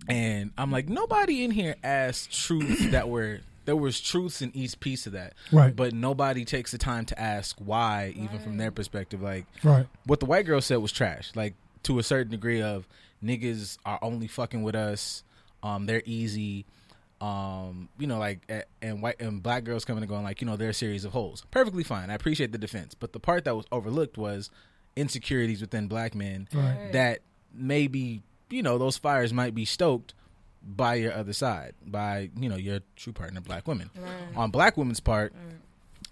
[0.07, 4.79] And I'm like, nobody in here asked truth that were there was truths in each
[4.79, 5.33] piece of that.
[5.51, 5.73] Right.
[5.75, 9.21] But nobody takes the time to ask why, even from their perspective.
[9.21, 9.87] Like Right.
[10.05, 11.31] what the white girl said was trash.
[11.35, 12.87] Like to a certain degree of
[13.23, 15.23] niggas are only fucking with us.
[15.63, 16.65] Um, they're easy.
[17.19, 20.57] Um, you know, like and white and black girls coming and going like, you know,
[20.57, 21.45] they're a series of holes.
[21.51, 22.09] Perfectly fine.
[22.09, 24.49] I appreciate the defense, but the part that was overlooked was
[24.95, 26.89] insecurities within black men Right.
[26.93, 27.19] that
[27.53, 30.13] maybe you know those fires might be stoked
[30.63, 33.89] by your other side by you know your true partner black women
[34.35, 35.33] on black women's part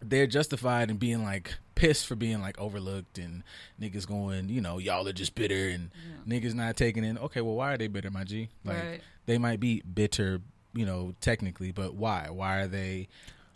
[0.01, 3.43] they're justified in being like pissed for being like overlooked and
[3.81, 5.91] niggas going you know y'all are just bitter and
[6.27, 9.01] niggas not taking in okay well why are they bitter my g like Right.
[9.25, 10.41] they might be bitter
[10.73, 13.07] you know technically but why why are they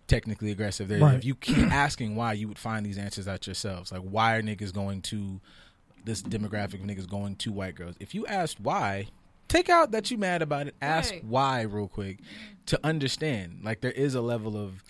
[0.08, 1.16] technically aggressive They're- Right.
[1.16, 4.42] if you keep asking why you would find these answers out yourselves like why are
[4.42, 5.40] niggas going to
[6.06, 9.08] this demographic of niggas going to white girls if you asked why
[9.50, 10.76] take out that you mad about it.
[10.82, 11.24] Ask Right.
[11.26, 12.54] why real quick mm-hmm.
[12.68, 13.60] to understand.
[13.64, 14.84] Like there is a level of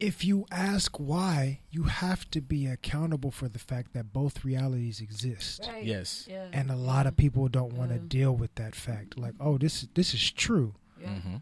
[0.00, 5.00] if you ask why, you have to be accountable for the fact that both realities
[5.00, 5.66] exist.
[5.68, 5.84] Right.
[5.84, 6.26] yes.
[6.28, 6.46] Yeah.
[6.52, 8.02] And a lot of people don't want to Yeah.
[8.08, 9.18] deal with that fact.
[9.18, 10.74] Like, oh, this this is true.
[11.00, 11.20] yeah.
[11.20, 11.36] hmm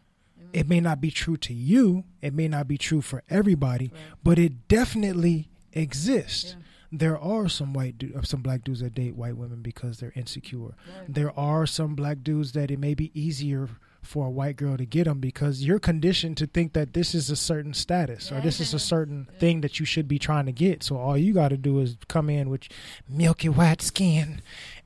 [0.52, 2.04] It may not be true to you.
[2.22, 4.00] It may not be true for everybody, Right.
[4.24, 6.54] but it definitely exists.
[6.56, 6.64] Yeah.
[6.90, 10.12] There are some white, du- uh, some black dudes that date white women because they're
[10.16, 10.68] insecure.
[10.68, 11.06] Right.
[11.06, 13.68] There are some black dudes that it may be easier
[14.08, 17.28] for a white girl to get them because you're conditioned to think that this is
[17.28, 18.82] a certain status or this is a mm-hmm.
[18.82, 18.88] Yeah.
[18.88, 20.82] certain thing that you should be trying to get.
[20.82, 22.62] So all you got to do is come in with
[23.06, 24.40] milky white skin,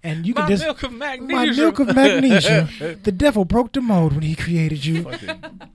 [0.04, 1.34] and you My can just milk of magnesia.
[1.34, 2.68] my milk of magnesia.
[3.02, 5.02] the devil broke the mold when he created you.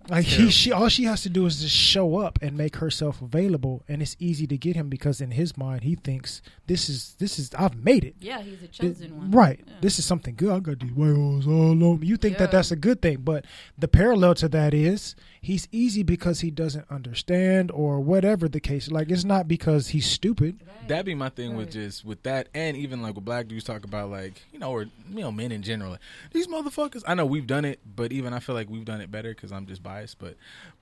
[0.09, 3.21] Like he, she, all she has to do is just show up and make herself
[3.21, 7.15] available, and it's easy to get him because in his mind he thinks this is
[7.19, 8.15] this is I've made it.
[8.19, 9.31] Yeah, he's a Th- chosen one.
[9.31, 9.59] Right.
[9.65, 9.73] Yeah.
[9.81, 10.51] This is something good.
[10.53, 12.03] I got these white hoes all over.
[12.05, 13.45] You think that that's a good thing, but
[13.77, 18.89] the parallel to that is he's easy because he doesn't understand or whatever the case.
[18.89, 20.59] Like it's not because he's stupid.
[20.65, 20.87] Right.
[20.87, 23.83] That'd be my thing with just with that, and even like with black dudes talk
[23.83, 25.91] about like you know or you know men in general.
[25.91, 25.99] Like,
[26.33, 27.03] These motherfuckers.
[27.07, 29.51] I know we've done it, but even I feel like we've done it better because
[29.51, 30.19] I'm just biased.
[30.19, 30.35] But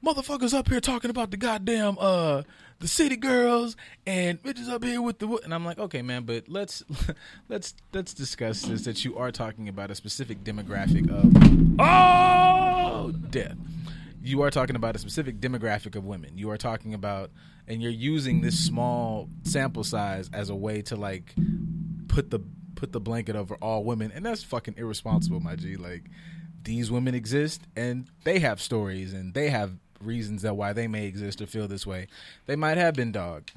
[0.04, 2.44] motherfuckers up here talking about the goddamn uh
[2.80, 6.24] the city girls and bitches up here with the wo-" and I'm like okay man,
[6.24, 6.84] but let's
[7.50, 11.34] let's let's discuss this that you are talking about a specific demographic of
[11.80, 13.56] oh death
[14.26, 16.38] you are talking about a specific demographic of women.
[16.38, 17.32] You are talking about,
[17.68, 21.34] and you're using this small sample size as a way to like
[22.08, 22.40] put the
[22.76, 25.76] put the blanket over all women, and that's fucking irresponsible, my G.
[25.76, 26.06] Like
[26.64, 31.06] these women exist, and they have stories, and they have reasons that why they may
[31.06, 32.08] exist or feel this way.
[32.48, 33.52] They might have been dogged.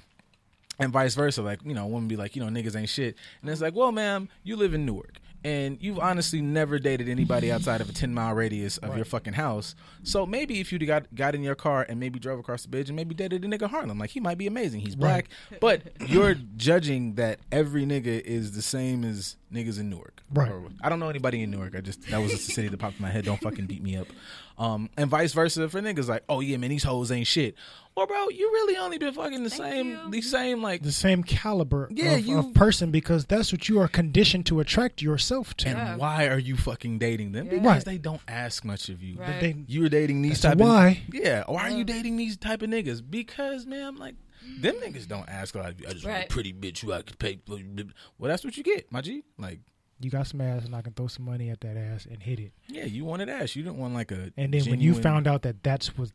[0.78, 3.50] And vice versa, like you know, women be like, you know, niggas ain't shit, and
[3.50, 7.80] it's like, well, ma'am, you live in Newark, and you've honestly never dated anybody outside
[7.80, 9.74] of a ten mile radius of your fucking house.
[10.02, 12.88] So maybe if you got got in your car and maybe drove across the bridge
[12.88, 14.80] and maybe dated a nigga Harlem, like he might be amazing.
[14.80, 15.28] He's black,
[15.60, 20.22] but you're judging that every nigga is the same as niggas in Newark.
[20.32, 20.50] Right.
[20.50, 21.74] Or- I don't know anybody in Newark.
[21.76, 23.24] I just that was just a city that popped in my head.
[23.24, 24.08] Don't fucking beat me up.
[24.58, 27.54] Um, and vice versa for niggas like, oh yeah, man, these hoes ain't shit.
[27.96, 30.10] Well, bro, you really only been fucking the Thank same, you.
[30.10, 33.80] the same like The same caliber Yeah, of, you- of person because that's what you
[33.80, 35.68] are conditioned to attract yourself to.
[35.68, 35.96] And Yeah.
[35.96, 37.46] why are you fucking dating them?
[37.46, 37.52] Yeah.
[37.52, 37.84] Because Right.
[37.84, 39.18] they don't ask much of you.
[39.18, 39.40] Right.
[39.40, 41.02] They, You're dating these That's type why.
[41.08, 41.44] of yeah.
[41.46, 43.02] Why are you dating these type of niggas?
[43.08, 44.14] Because man, I'm like
[44.60, 45.86] them niggas don't ask a lot of you.
[45.88, 47.38] I just want a pretty bitch who I could pay.
[47.48, 49.22] Well, that's what you get, my G.
[49.38, 49.60] Like
[50.00, 52.38] you got some ass and I can throw some money at that ass and hit
[52.38, 52.52] it.
[52.68, 53.56] yeah, you wanted ass.
[53.56, 54.32] You didn't want like a.
[54.36, 56.10] And then when you found out that that's what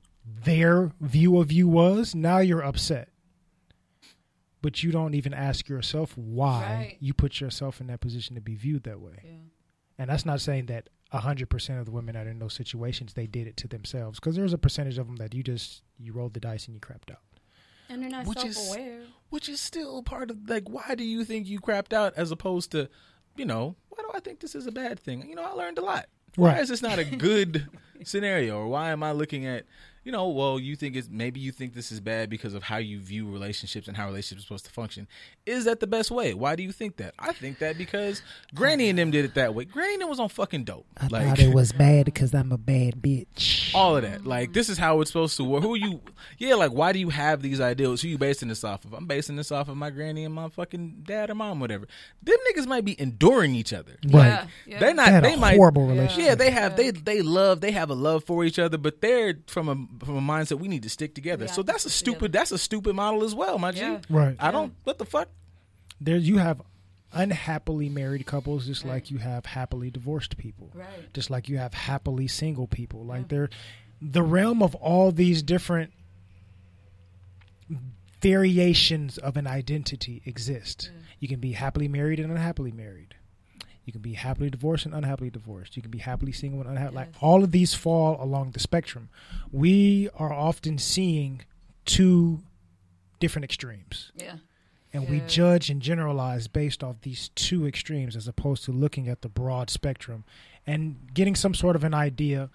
[0.46, 3.10] their view of you was, now you're upset.
[4.62, 6.98] But you don't even ask yourself why Right.
[7.02, 9.20] you put yourself in that position to be viewed that way.
[9.24, 9.32] Yeah.
[9.98, 13.28] And that's not saying that 100% of the women that are in those situations, they
[13.28, 14.20] did it to themselves.
[14.20, 16.80] Because there's a percentage of them that you just, you rolled the dice and you
[16.80, 17.20] crapped out.
[17.90, 19.02] And they're not Which is- self-aware.
[19.30, 22.72] which is still part of like why do you think you crapped out as opposed
[22.72, 22.90] to
[23.36, 25.28] you know why do i think this is a bad thing?
[25.30, 26.06] You know i learned a lot.
[26.36, 27.68] Why is this not a good
[28.04, 28.58] scenario?
[28.58, 29.66] Or why am i looking at
[30.04, 32.78] you know well you think it's maybe you think this is bad because of how
[32.78, 35.08] you view relationships and how relationships are supposed to function.
[35.46, 36.34] Is that the best way?
[36.34, 37.14] Why do you think that?
[37.20, 38.22] I think that because
[38.54, 39.66] granny and them did it that way.
[39.66, 40.86] Granny and them was on fucking dope.
[40.98, 43.63] I like thought it was bad because I'm a bad bitch.
[43.76, 44.26] All of that.
[44.26, 45.64] Like this is how it's supposed to work.
[45.64, 46.02] Who are you?
[46.38, 48.02] Yeah, like why do you have these ideals?
[48.02, 48.94] Who you basing this off of?
[48.94, 51.88] I'm basing this off of my granny and my fucking dad or mom, whatever.
[52.22, 53.94] Them niggas might be enduring each other.
[54.08, 54.28] Right.
[54.28, 54.46] Yeah.
[54.66, 54.80] yeah.
[54.80, 55.06] They're not.
[55.08, 55.56] They had They a might.
[55.58, 55.92] horrible Yeah.
[55.94, 56.26] relationship.
[56.26, 56.76] Yeah, they have.
[56.78, 57.62] They they love.
[57.62, 60.60] They have a love for each other, but they're from a from a mindset.
[60.60, 61.46] We need to stick together.
[61.46, 62.20] Yeah, so that's a stupid.
[62.20, 62.32] together.
[62.40, 63.98] That's a stupid model as well, my G.
[64.10, 64.36] Right.
[64.40, 64.74] I don't.
[64.84, 65.30] What the fuck?
[66.02, 66.62] There you have
[67.14, 68.94] unhappily married couples just Right.
[68.94, 70.70] like you have happily divorced people.
[70.74, 71.14] Right.
[71.14, 73.04] Just like you have happily single people.
[73.06, 73.50] Like they're
[74.02, 75.92] the realm of all these different
[78.22, 80.90] variations of an identity exist.
[80.94, 81.00] Mm.
[81.20, 83.16] You can be happily married and unhappily married.
[83.86, 85.76] You can be happily divorced and unhappily divorced.
[85.76, 86.96] You can be happily single and unhappily.
[86.96, 89.10] Like all of these fall along the spectrum.
[89.52, 91.42] We are often seeing
[91.86, 92.42] two
[93.20, 94.36] different extremes Yeah.
[94.94, 99.22] And we judge and generalize based off these two extremes as opposed to looking at
[99.22, 100.24] the broad spectrum
[100.68, 102.50] and getting some sort of an idea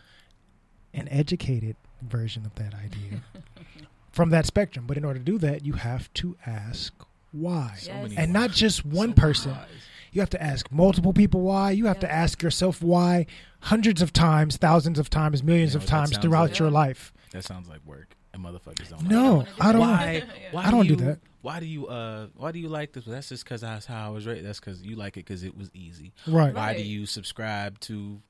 [0.94, 3.20] an educated version of that idea
[4.12, 6.92] from that spectrum but in order to do that you have to ask
[7.32, 9.66] why So many and not just one So person wise.
[10.12, 13.26] you have to ask multiple people why you have to ask yourself why
[13.60, 16.58] hundreds of times thousands of times millions You know of times throughout like?
[16.58, 16.74] your Yeah.
[16.74, 18.14] life That sounds like work.
[18.44, 19.02] And motherfuckers don't.
[19.08, 20.22] no wanna do i don't why
[20.52, 21.20] why I don't do you, that.
[21.42, 24.06] why do you uh why do you like this well, that's just because that's how
[24.06, 26.82] i was raised that's because you like it because it was easy right why do
[26.82, 28.20] you subscribe to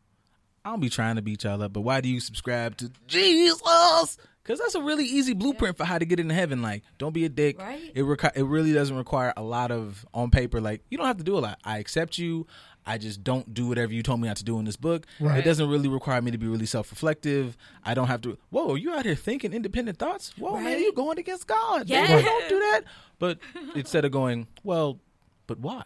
[0.64, 4.18] I don't be trying to beat y'all up, but why do you subscribe to Jesus?
[4.42, 6.60] Because that's a really easy blueprint for how to get into heaven.
[6.60, 7.58] Like, don't be a dick.
[7.58, 7.80] Right.
[7.94, 10.60] It requ- it really doesn't require a lot of on paper.
[10.60, 11.58] Like, you don't have to do a lot.
[11.64, 12.46] I accept you.
[12.88, 15.06] I just don't do whatever you told me not to do in this book.
[15.20, 15.38] Right.
[15.38, 17.56] It doesn't really require me to be really self reflective.
[17.84, 18.38] I don't have to.
[18.50, 20.32] Whoa, you out here thinking independent thoughts?
[20.38, 21.88] Whoa, man, you going against God?
[21.88, 22.06] Yeah.
[22.06, 22.80] Nigga, don't do that.
[23.18, 23.38] But
[23.74, 24.98] instead of going, well,
[25.46, 25.84] but why?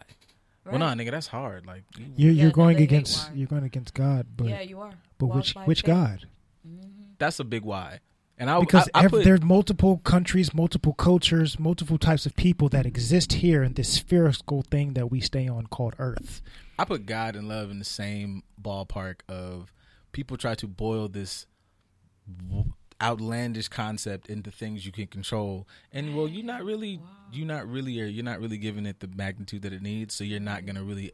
[0.65, 1.65] Well, nah, nigga, that's hard.
[1.65, 4.61] Like, you- You're, Yeah, you're no, going they against you're going against God, but yeah,
[4.61, 4.93] you are.
[5.17, 5.87] but Walk which which faith.
[5.87, 6.27] God?
[6.65, 7.03] Mm-hmm.
[7.17, 7.99] that's a big why.
[8.37, 12.35] And I Because I, I ev- put, there's multiple countries, multiple cultures, multiple types of
[12.35, 16.41] people that exist here in this spherical thing that we stay on called Earth.
[16.79, 19.71] I put God and love in the same ballpark of
[20.11, 21.45] people try to boil this
[23.01, 26.99] outlandish concept into things you can control, and well, you're not really,
[27.31, 30.13] you're not really, or you're not really giving it the magnitude that it needs.
[30.13, 31.11] So you're not gonna really,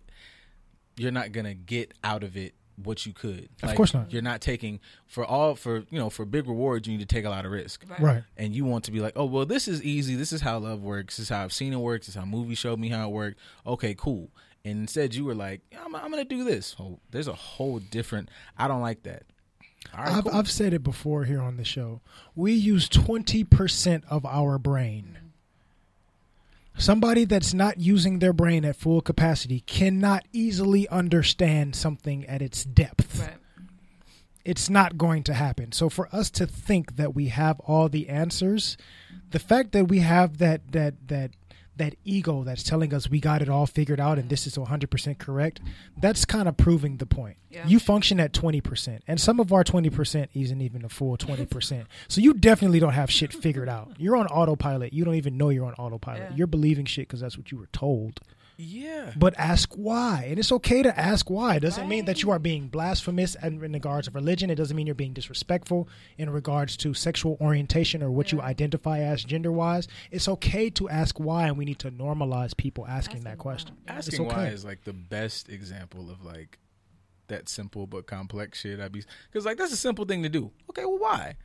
[0.97, 3.49] you're not gonna get out of it what you could.
[3.63, 4.11] Of course not.
[4.13, 6.87] You're not taking for all for you know for big rewards.
[6.87, 7.99] You need to take a lot of risk Right.
[8.01, 8.23] Right.
[8.37, 10.15] and you want to be like, oh well, this is easy.
[10.15, 11.17] This is how love works.
[11.17, 12.05] This is how I've seen it works.
[12.05, 13.39] This is how movies showed me how it worked.
[13.65, 14.29] Okay, cool.
[14.65, 16.75] And instead, you were like, I'm, I'm gonna do this.
[16.79, 18.29] Oh, there's a whole different.
[18.57, 19.23] I don't like that.
[19.97, 20.33] All right, I've, cool.
[20.33, 22.01] I've said it before here on the show.
[22.35, 25.17] We use 20% of our brain.
[26.77, 32.63] Somebody that's not using their brain at full capacity cannot easily understand something at its
[32.63, 33.19] depth.
[33.19, 33.35] Right.
[34.45, 35.73] It's not going to happen.
[35.73, 38.77] So for us to think that we have all the answers,
[39.31, 41.31] the fact that we have that that that
[41.79, 45.17] that ego that's telling us we got it all figured out and this is 100%
[45.17, 45.59] correct,
[45.99, 47.37] that's kind of proving the point.
[47.49, 47.65] Yeah.
[47.65, 51.85] You function at 20%, and some of our 20% isn't even a full 20%.
[52.07, 53.93] so you definitely don't have shit figured out.
[53.97, 54.93] You're on autopilot.
[54.93, 56.29] You don't even know you're on autopilot.
[56.31, 56.35] Yeah.
[56.37, 58.19] You're believing shit because that's what you were told.
[58.61, 59.13] Yeah.
[59.15, 60.27] But ask why.
[60.29, 61.55] And it's okay to ask why.
[61.55, 64.49] It doesn't mean that you are being blasphemous in, in regards of religion.
[64.49, 68.99] It doesn't mean you're being disrespectful in regards to sexual orientation or what you identify
[68.99, 69.87] as gender wise.
[70.11, 73.75] It's okay to ask why, and we need to normalize people asking, that question.
[73.85, 73.95] why.
[73.97, 74.53] It's Asking why okay.
[74.53, 76.59] is like the best example of like
[77.27, 78.81] that simple but complex shit.
[78.81, 80.51] I'd be because like that's a simple thing to do.
[80.69, 81.37] Okay, well, why?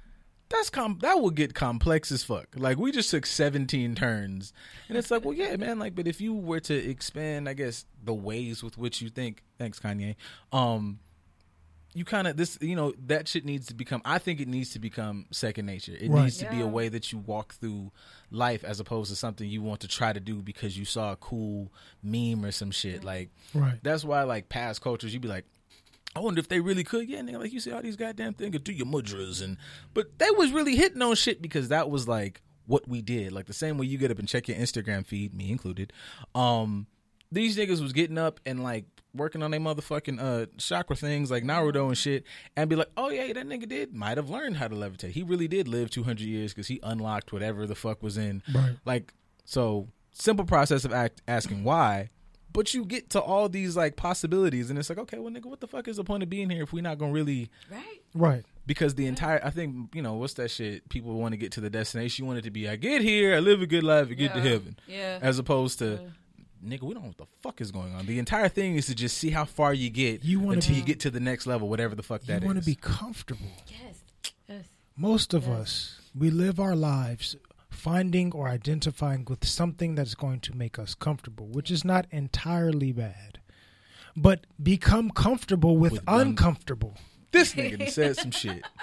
[0.55, 2.47] That's com that will get complex as fuck.
[2.55, 4.53] Like we just took 17 turns,
[4.89, 5.79] and it's like, well, yeah, man.
[5.81, 9.43] Like, but if you were to expand, I guess the ways with which you think.
[9.59, 10.15] Thanks, Kanye.
[10.53, 11.01] Um,
[11.97, 14.03] you kind of this, you know, that shit needs to become.
[14.05, 15.93] I think it needs to become second nature.
[15.99, 16.25] It Right.
[16.25, 17.93] needs to be a way that you walk through
[18.31, 21.17] life as opposed to something you want to try to do because you saw a
[21.17, 23.05] cool meme or some shit.
[23.05, 23.79] Like Right.
[23.83, 25.47] that's why like past cultures, you'd be like,
[26.17, 27.09] I wonder if they really could.
[27.09, 29.57] Yeah, nigga, like you see all these goddamn things, do your mudras and
[29.93, 33.33] but they was really hitting on shit because that was like what we did.
[33.33, 35.93] Like the same way you get up and check your Instagram feed, me included.
[36.35, 36.87] Um,
[37.33, 41.45] these niggas was getting up and like working on their motherfucking uh chakra things like
[41.45, 42.25] Naruto and shit,
[42.57, 45.11] and be like, oh yeah, that nigga did might have learned how to levitate.
[45.11, 48.43] He really did live two hundred years because he unlocked whatever the fuck was in.
[48.55, 48.77] Right.
[48.85, 49.13] Like
[49.45, 52.11] so, simple process of act, asking why.
[52.55, 55.61] But you get to all these like possibilities, and it's like, okay, well, nigga, what
[55.61, 57.51] the fuck is the point of being here if we're not gonna really?
[57.71, 58.01] Right.
[58.15, 58.45] Right.
[58.67, 60.89] Because the entire, I think, you know, what's that shit?
[60.89, 62.23] People want to get to the destination.
[62.25, 64.33] You want it to be, I get here, I live a good life, I get
[64.35, 65.19] to heaven, Yeah.
[65.21, 65.99] as opposed to,
[66.65, 68.07] nigga, we don't know what the fuck is going on.
[68.07, 70.81] The entire thing is to just see how far you get You wanna until be-
[70.81, 72.29] you get to the next level, whatever the fuck that is.
[72.35, 72.47] You that is.
[72.55, 73.51] want to be comfortable.
[73.67, 74.05] yes.
[74.49, 74.65] Yes.
[74.97, 75.59] Most of Yes.
[75.61, 77.35] us, we live our lives
[77.85, 82.93] finding or identifying with something that's going to make us comfortable, which is not entirely
[82.93, 83.39] bad.
[84.17, 86.97] But become comfortable with, With one- uncomfortable.
[87.31, 88.65] this nigga said some shit.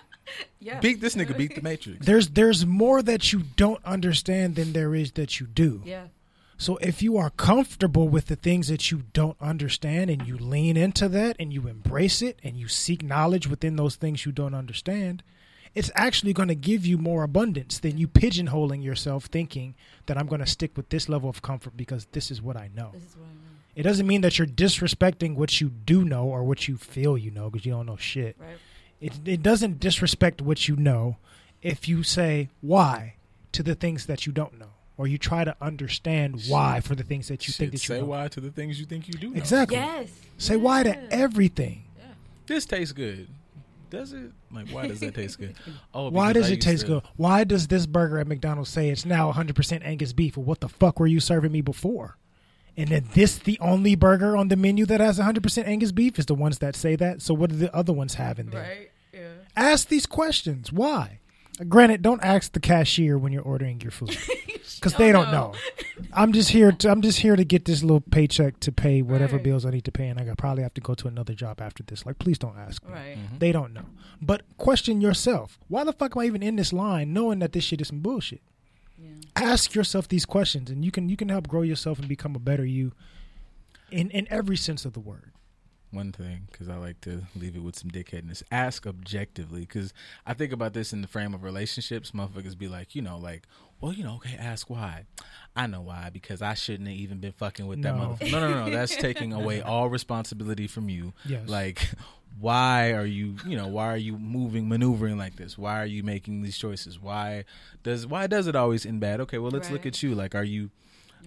[0.62, 0.80] Yeah.
[0.80, 2.06] Beat this nigga, beat the Matrix.
[2.06, 5.82] There's there's more that you don't understand than there is that you do.
[5.84, 6.06] Yeah.
[6.58, 10.78] So if you are comfortable with the things that you don't understand and you lean
[10.78, 14.54] into that and you embrace it and you seek knowledge within those things you don't
[14.54, 15.22] understand,
[15.74, 20.28] it's actually going to give you more abundance than you pigeonholing yourself thinking that I'm
[20.28, 22.92] going to stick with this level of comfort because this is what I know.
[22.94, 23.38] This is what I know.
[23.76, 27.32] It doesn't mean that you're disrespecting what you do know or what you feel you
[27.32, 28.36] know because you don't know shit.
[28.40, 28.58] Right.
[29.00, 31.18] It it doesn't disrespect what you know
[31.62, 33.16] if you say why
[33.54, 37.04] to the things that you don't know or you try to understand why for the
[37.04, 38.08] things that you think that you say know.
[38.08, 39.30] why to the things you think you do.
[39.30, 39.38] Know.
[39.38, 39.78] Exactly.
[39.78, 40.12] Yes.
[40.38, 41.08] Say why to Yeah.
[41.10, 41.84] everything.
[42.48, 43.30] This tastes good.
[43.92, 44.32] Does it?
[44.52, 45.56] Like, why does that taste good?
[45.94, 47.04] Oh, Why does I it taste to- good?
[47.18, 50.36] Why does this burger at McDonald's say it's now 100% Angus beef?
[50.38, 52.18] Well, what the fuck were you serving me before?
[52.78, 56.26] And then this the only burger on the menu that has 100% Angus beef is
[56.26, 57.22] the ones that say that.
[57.22, 58.62] So what do the other ones have in there?
[58.62, 58.92] Right.
[59.14, 59.28] Yeah.
[59.58, 60.72] Ask these questions.
[60.72, 61.20] Why?
[61.68, 64.18] Granted, don't ask the cashier when you're ordering your food.
[64.76, 65.52] because they don't know.
[65.52, 66.06] know.
[66.14, 69.36] I'm just here to I'm just here to get this little paycheck to pay whatever
[69.36, 69.44] Right.
[69.44, 71.84] bills I need to pay, and I probably have to go to another job after
[71.84, 72.06] this.
[72.06, 72.94] Like, please don't ask me.
[72.94, 73.18] Right.
[73.18, 73.40] Mhm.
[73.40, 73.86] They don't know.
[74.22, 77.64] But question yourself: Why the fuck am I even in this line, knowing that this
[77.64, 78.42] shit is some bullshit?
[78.98, 79.10] Yeah.
[79.36, 82.40] Ask yourself these questions, and you can you can help grow yourself and become a
[82.40, 82.94] better you.
[83.92, 85.32] In in every sense of the word.
[85.92, 88.44] One thing because I like to leave it with some dickheadness.
[88.52, 89.94] Ask objectively because
[90.26, 92.12] I think about this in the frame of relationships.
[92.12, 93.44] Motherfuckers be like, you know, like,
[93.80, 95.04] well, you know, okay, ask why.
[95.56, 98.18] I know why because I shouldn't have even been fucking with that No.
[98.20, 98.32] motherfucker.
[98.32, 101.14] No, no, no, that's taking away all responsibility from you.
[101.26, 101.48] Yes.
[101.50, 101.90] Like,
[102.40, 105.58] why are you, you know, why are you moving, maneuvering like this?
[105.58, 107.00] Why are you making these choices?
[107.00, 107.44] Why
[107.84, 109.20] does why does it always end bad?
[109.22, 110.16] Okay, well, let's look at you.
[110.16, 110.70] Like, are you?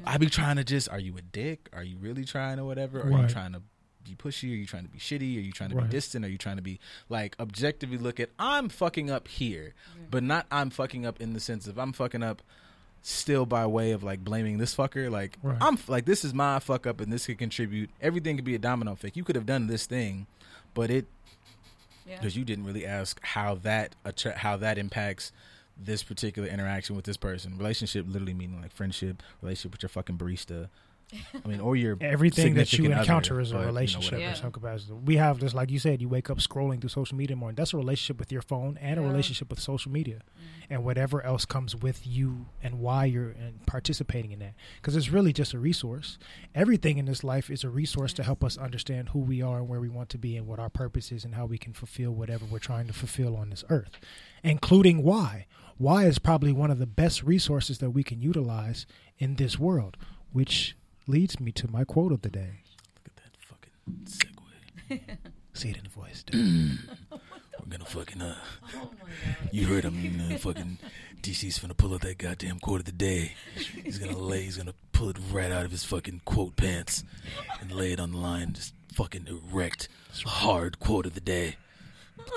[0.04, 0.88] I be trying to just.
[0.88, 1.68] Are you a dick?
[1.72, 3.00] Are you really trying or whatever?
[3.02, 3.28] Are you Right.
[3.28, 3.62] trying to
[4.04, 4.52] be pushy?
[4.52, 5.36] Are you trying to be shitty?
[5.36, 5.84] Are you trying to Right.
[5.86, 6.24] be distant?
[6.24, 6.78] Are you trying to be
[7.08, 9.74] like objectively look at I'm fucking up here,
[10.10, 12.42] but not I'm fucking up in the sense of I'm fucking up
[13.02, 15.10] still by way of like blaming this fucker.
[15.10, 15.58] Like Right.
[15.60, 17.90] I'm like this is my fuck up and this could contribute.
[18.00, 19.16] Everything could be a domino effect.
[19.16, 20.26] You could have done this thing,
[20.74, 21.06] but it
[22.06, 22.16] Yeah.
[22.16, 25.32] because you didn't really ask how that attra- how that impacts
[25.76, 27.58] this particular interaction with this person.
[27.58, 30.68] Relationship literally meaning like friendship, relationship with your fucking barista.
[31.12, 34.18] I mean, or your Everything that you encounter other, is a but, you know, relationship.
[34.18, 34.30] Yeah.
[34.30, 34.92] in some capacity.
[34.92, 37.58] We have this, like you said, you wake up scrolling through social media more, and
[37.58, 40.72] that's a relationship with your phone and a relationship with social media, mm-hmm.
[40.72, 44.54] and whatever else comes with you and why you're and participating in that.
[44.76, 46.18] Because it's really just a resource.
[46.54, 49.68] Everything in this life is a resource to help us understand who we are and
[49.68, 52.12] where we want to be, and what our purpose is, and how we can fulfill
[52.12, 53.98] whatever we're trying to fulfill on this earth,
[54.42, 55.46] including why.
[55.76, 58.86] Why is probably one of the best resources that we can utilize
[59.18, 59.96] in this world,
[60.32, 60.76] which
[61.06, 62.60] leads me to my quote of the day.
[63.04, 65.18] Look at that fucking segue.
[65.52, 66.22] Say it in the voice.
[66.24, 66.78] dude.
[67.10, 68.36] We're gonna fucking uh.
[68.76, 69.48] Oh my god.
[69.52, 70.20] You heard him.
[70.30, 70.78] Uh, fucking
[71.22, 73.32] DC's finna pull out that goddamn quote of the day.
[73.82, 74.42] He's gonna lay.
[74.42, 77.04] He's gonna pull it right out of his fucking quote pants
[77.60, 78.52] and lay it on the line.
[78.52, 79.88] Just fucking erect,
[80.26, 81.56] hard quote of the day.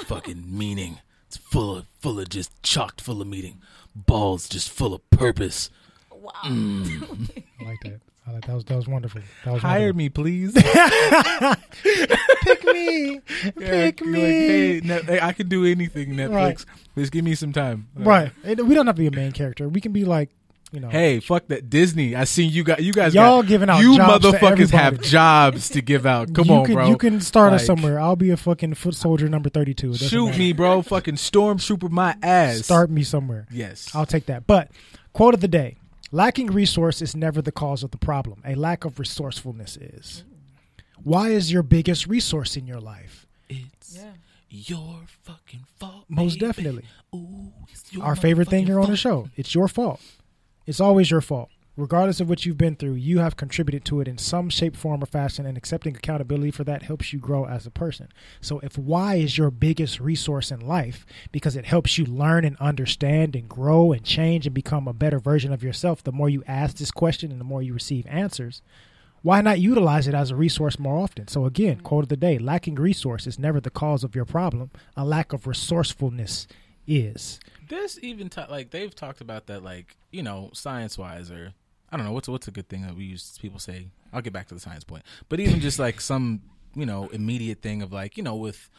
[0.05, 0.99] Fucking meaning.
[1.27, 3.61] It's full of full of just chocked full of meaning.
[3.95, 5.69] Balls just full of purpose.
[6.11, 6.31] Wow.
[6.45, 7.43] Mm.
[7.59, 7.99] I like that.
[8.27, 9.21] I like that was that was wonderful.
[9.45, 9.97] That was Hire wonderful.
[9.97, 10.53] me, please.
[11.83, 13.21] Pick me.
[13.57, 14.11] Pick me.
[14.11, 16.09] Like, hey, Net- hey, I can do anything.
[16.09, 16.33] Netflix.
[16.33, 16.65] Right.
[16.97, 17.87] Just give me some time.
[17.95, 18.31] Right.
[18.43, 19.69] It- we don't have to be a main character.
[19.69, 20.29] We can be like,
[20.73, 20.89] you know.
[20.89, 22.15] Hey, fuck that Disney.
[22.15, 23.15] I seen you got you guys.
[23.15, 26.33] Y'all got, giving out you motherfuckers have jobs to give out.
[26.33, 26.89] Come you on, can, bro.
[26.89, 27.97] You can start us somewhere.
[27.99, 29.93] I'll be a fucking foot soldier number thirty-two.
[29.95, 30.37] Shoot matter.
[30.39, 30.81] me, bro.
[30.81, 32.57] Fucking stormtrooper my ass.
[32.59, 33.47] Start me somewhere.
[33.49, 33.89] Yes.
[33.95, 34.45] I'll take that.
[34.45, 34.69] But
[35.13, 35.77] quote of the day:
[36.11, 38.41] Lacking resource is never the cause of the problem.
[38.45, 40.23] A lack of resourcefulness is.
[41.03, 43.25] Why is your biggest resource in your life?
[43.49, 44.11] it's Yeah.
[44.49, 46.05] your fucking fault.
[46.09, 46.47] Most baby.
[46.47, 46.83] definitely.
[47.15, 49.29] Ooh, it's your Our favorite thing motherfucking here on the show.
[49.37, 50.01] It's your fault.
[50.65, 51.49] It's always your fault.
[51.77, 55.03] Regardless of what you've been through, you have contributed to it in some shape, form,
[55.03, 58.07] or fashion, and accepting accountability for that helps you grow as a person.
[58.41, 62.57] So, if why is your biggest resource in life because it helps you learn and
[62.57, 66.43] understand and grow and change and become a better version of yourself, the more you
[66.47, 68.63] ask this question and the more you receive answers,
[69.21, 71.27] why not utilize it as a resource more often?
[71.27, 71.85] So, again, mm-hmm.
[71.85, 75.31] quote of the day lacking resource is never the cause of your problem, a lack
[75.31, 76.47] of resourcefulness
[76.87, 77.39] is.
[77.69, 81.53] This even ta- like they've talked about that, like you know, science wise, or
[81.91, 83.37] I don't know what's what's a good thing that we use.
[83.41, 86.41] People say I'll get back to the science point, but even just like some
[86.75, 88.69] you know immediate thing of like you know with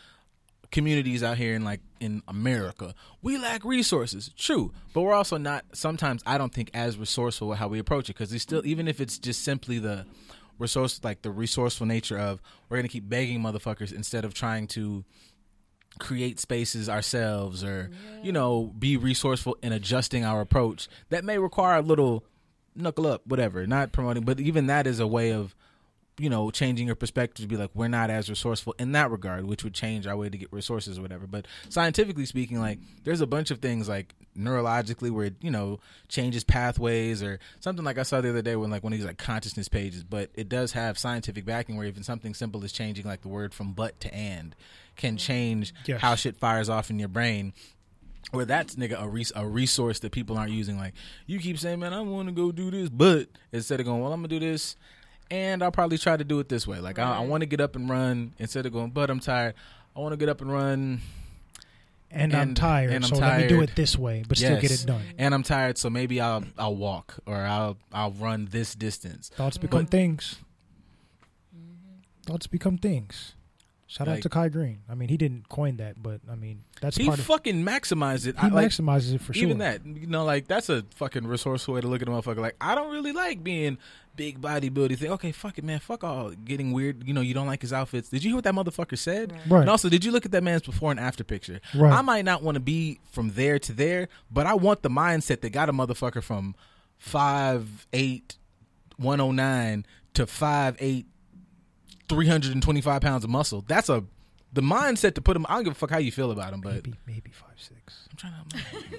[0.71, 4.31] communities out here in like in America, we lack resources.
[4.37, 5.65] True, but we're also not.
[5.73, 9.01] Sometimes I don't think as resourceful how we approach it because we still, even if
[9.01, 10.07] it's just simply the
[10.59, 15.05] resource, like the resourceful nature of we're gonna keep begging motherfuckers instead of trying to
[15.99, 17.91] create spaces ourselves or
[18.23, 22.25] you know be resourceful in adjusting our approach that may require a little
[22.79, 25.55] knuckle up whatever not promoting but even that is a way of
[26.21, 29.45] you know changing your perspective to be like we're not as resourceful in that regard
[29.45, 33.21] which would change our way to get resources or whatever but scientifically speaking like there's
[33.21, 37.99] a bunch of things like neurologically where it you know changes pathways or something like
[37.99, 40.49] i saw the other day when like one of these like consciousness pages but it
[40.49, 43.99] does have scientific backing where even something simple as changing like the word from but
[44.01, 44.57] to and
[44.97, 46.01] can change Yes.
[46.01, 47.53] how shit fires off in your brain
[48.31, 50.77] where that's nigga a, res- a resource that people aren't using.
[50.77, 50.95] Like
[51.27, 54.13] you keep saying, man, I want to go do this, but instead of going, well,
[54.13, 54.77] I'm gonna do this,
[55.31, 56.79] and I'll probably try to do it this way.
[56.81, 59.55] Like I, I want to get up and run instead of going, but I'm tired.
[59.97, 61.01] I want to get up and run,
[62.11, 64.71] and, I'm tired, and I'm so let me do it this way, but still get
[64.71, 65.03] it done.
[65.19, 69.31] and I'm tired, so maybe I'll I'll walk or I'll I'll run this distance.
[69.31, 70.37] Thoughts become things.
[72.27, 73.35] Thoughts become things.
[73.91, 74.81] Shout out to Kai Greene.
[74.87, 77.25] I mean, he didn't coin that, but I mean, that's He part of.
[77.25, 78.39] fucking maximized it.
[78.39, 79.45] He I, like, maximizes it for sure.
[79.45, 82.37] Even that, you know, like that's a fucking resourceful way to look at a motherfucker.
[82.37, 83.79] Like, I don't really like being
[84.15, 84.99] big bodybuilder.
[84.99, 85.11] Thing.
[85.13, 85.79] Okay, fuck it, man.
[85.79, 87.09] Fuck all getting weird.
[87.09, 88.11] You know, you don't like his outfits.
[88.11, 89.33] Did you hear what that motherfucker said?
[89.33, 89.41] Right.
[89.49, 89.61] Right.
[89.63, 91.59] And also, did you look at that man's before and after picture?
[91.75, 91.91] Right.
[91.91, 95.41] I might not want to be from there to there, but I want the mindset
[95.41, 96.55] that got a motherfucker from
[96.99, 98.37] five eight,
[98.99, 101.07] one oh nine to five eight,
[102.09, 103.65] three hundred and twenty five pounds of muscle.
[103.67, 104.05] That's a
[104.51, 105.45] the mindset to put him.
[105.47, 108.09] I don't give a fuck how you feel about him, but maybe maybe five six.
[108.11, 108.33] I'm trying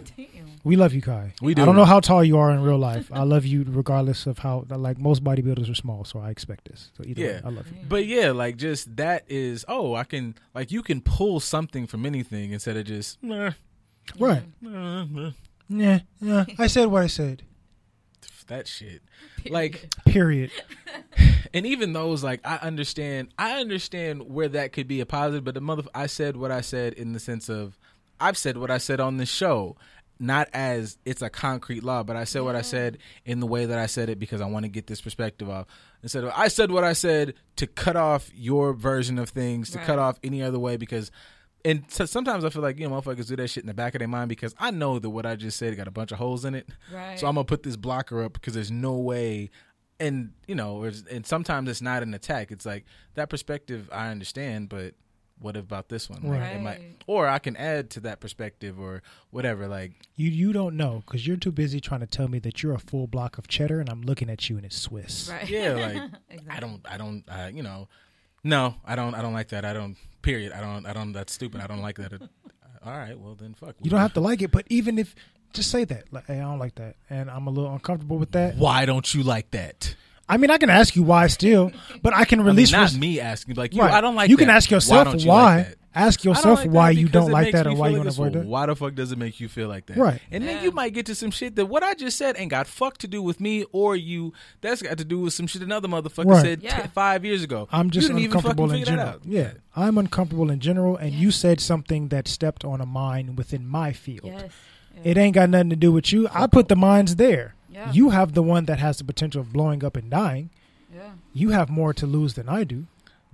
[0.05, 0.13] to.
[0.15, 0.45] Damn.
[0.63, 1.33] We love you, Kai.
[1.41, 1.61] We do.
[1.61, 1.65] I do.
[1.67, 3.09] don't know how tall you are in real life.
[3.11, 4.65] I love you regardless of how.
[4.69, 6.91] Like most bodybuilders are small, so I expect this.
[6.95, 7.27] So either Yeah.
[7.27, 7.77] way, I love you.
[7.87, 12.05] But yeah, like just that is oh, I can like you can pull something from
[12.05, 13.51] anything instead of just "Meh,
[14.19, 14.43] Right?
[14.61, 15.31] meh, meh,"
[15.67, 16.45] Yeah, yeah.
[16.59, 17.41] I said what I said.
[18.49, 19.01] That shit.
[19.49, 20.51] Like Period.
[21.53, 25.53] and even those like I understand I understand where that could be a positive, but
[25.53, 27.77] the mother I said what I said in the sense of
[28.19, 29.77] I've said what I said on this show.
[30.21, 33.65] Not as it's a concrete law, but I said what I said in the way
[33.65, 35.65] that I said it because I want to get this perspective off.
[36.03, 39.77] Instead of I said what I said to cut off your version of things, to
[39.77, 39.87] Right.
[39.87, 41.09] cut off any other way because
[41.65, 43.95] and so sometimes I feel like you know motherfuckers do that shit in the back
[43.95, 46.17] of their mind because I know that what I just said got a bunch of
[46.17, 46.69] holes in it.
[46.93, 47.19] Right.
[47.19, 49.49] So I'm gonna put this blocker up because there's no way.
[49.99, 52.51] And you know, there's- and sometimes it's not an attack.
[52.51, 52.85] It's like
[53.15, 54.95] that perspective I understand, but
[55.41, 56.21] what about this one?
[56.23, 57.03] Like, it might, Right.
[57.07, 59.67] or I can add to that perspective or whatever.
[59.69, 62.73] Like, You you don't know because you're too busy trying to tell me that you're
[62.73, 65.29] a full block of cheddar, and I'm looking at you and it's Swiss.
[65.29, 65.49] Right.
[65.49, 66.39] yeah, like exactly.
[66.49, 67.87] I don't, I don't, uh, you know,
[68.43, 69.65] no, I don't, I don't like that.
[69.65, 69.95] I don't.
[70.21, 70.51] Period.
[70.51, 71.13] I don't, I don't.
[71.13, 71.61] That's stupid.
[71.61, 72.13] I don't like that.
[72.85, 73.75] all right, well then, fuck.
[73.81, 75.15] You don't have to like it, but even if
[75.53, 78.31] just say that, like, hey, I don't like that, and I'm a little uncomfortable with
[78.31, 78.55] that.
[78.55, 79.95] Why don't you like that?
[80.27, 81.71] I mean, I can ask you why still,
[82.03, 83.55] but I can I mean, release not res- me asking.
[83.55, 83.91] Like, you, Right.
[83.93, 84.29] I don't like.
[84.29, 84.57] You can that.
[84.57, 85.55] ask Why yourself don't why.
[85.57, 85.77] like?
[85.99, 88.03] Ask yourself like why you don't like that me or why feel you like want
[88.03, 88.15] to this.
[88.17, 88.49] avoid Well, that.
[88.49, 89.97] Why the fuck does it make you feel like that?
[89.97, 90.21] Right.
[90.31, 92.67] And then you might get to some shit that what I just said ain't got
[92.67, 94.33] fuck to do with me or you.
[94.61, 96.41] That's got to do with some shit another motherfucker Right.
[96.41, 96.81] said Yeah.
[96.83, 97.67] t- five years ago.
[97.71, 99.07] I'm just you didn't even uncomfortable in general.
[99.07, 99.21] out.
[99.25, 103.67] Yeah, I'm uncomfortable in general, and you said something that stepped on a mine within
[103.67, 104.25] my field.
[104.25, 104.51] Yes.
[105.03, 106.27] It ain't got nothing to do with you.
[106.33, 107.55] I put the mines there.
[107.71, 107.91] Yeah.
[107.91, 110.49] You have the one that has the potential of blowing up and dying.
[110.93, 111.11] Yeah.
[111.33, 112.85] You have more to lose than I do.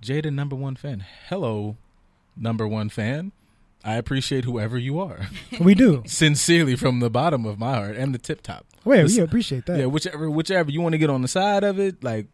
[0.01, 1.05] Jada, number one fan.
[1.29, 1.77] Hello,
[2.37, 3.31] number one fan.
[3.83, 5.27] I appreciate whoever you are.
[5.59, 6.03] We do.
[6.07, 8.65] Sincerely, from the bottom of my heart and the tip top.
[8.77, 9.79] Oh, Wait, This- we appreciate that.
[9.79, 12.27] Yeah, whichever, whichever you want to get on the side of it, like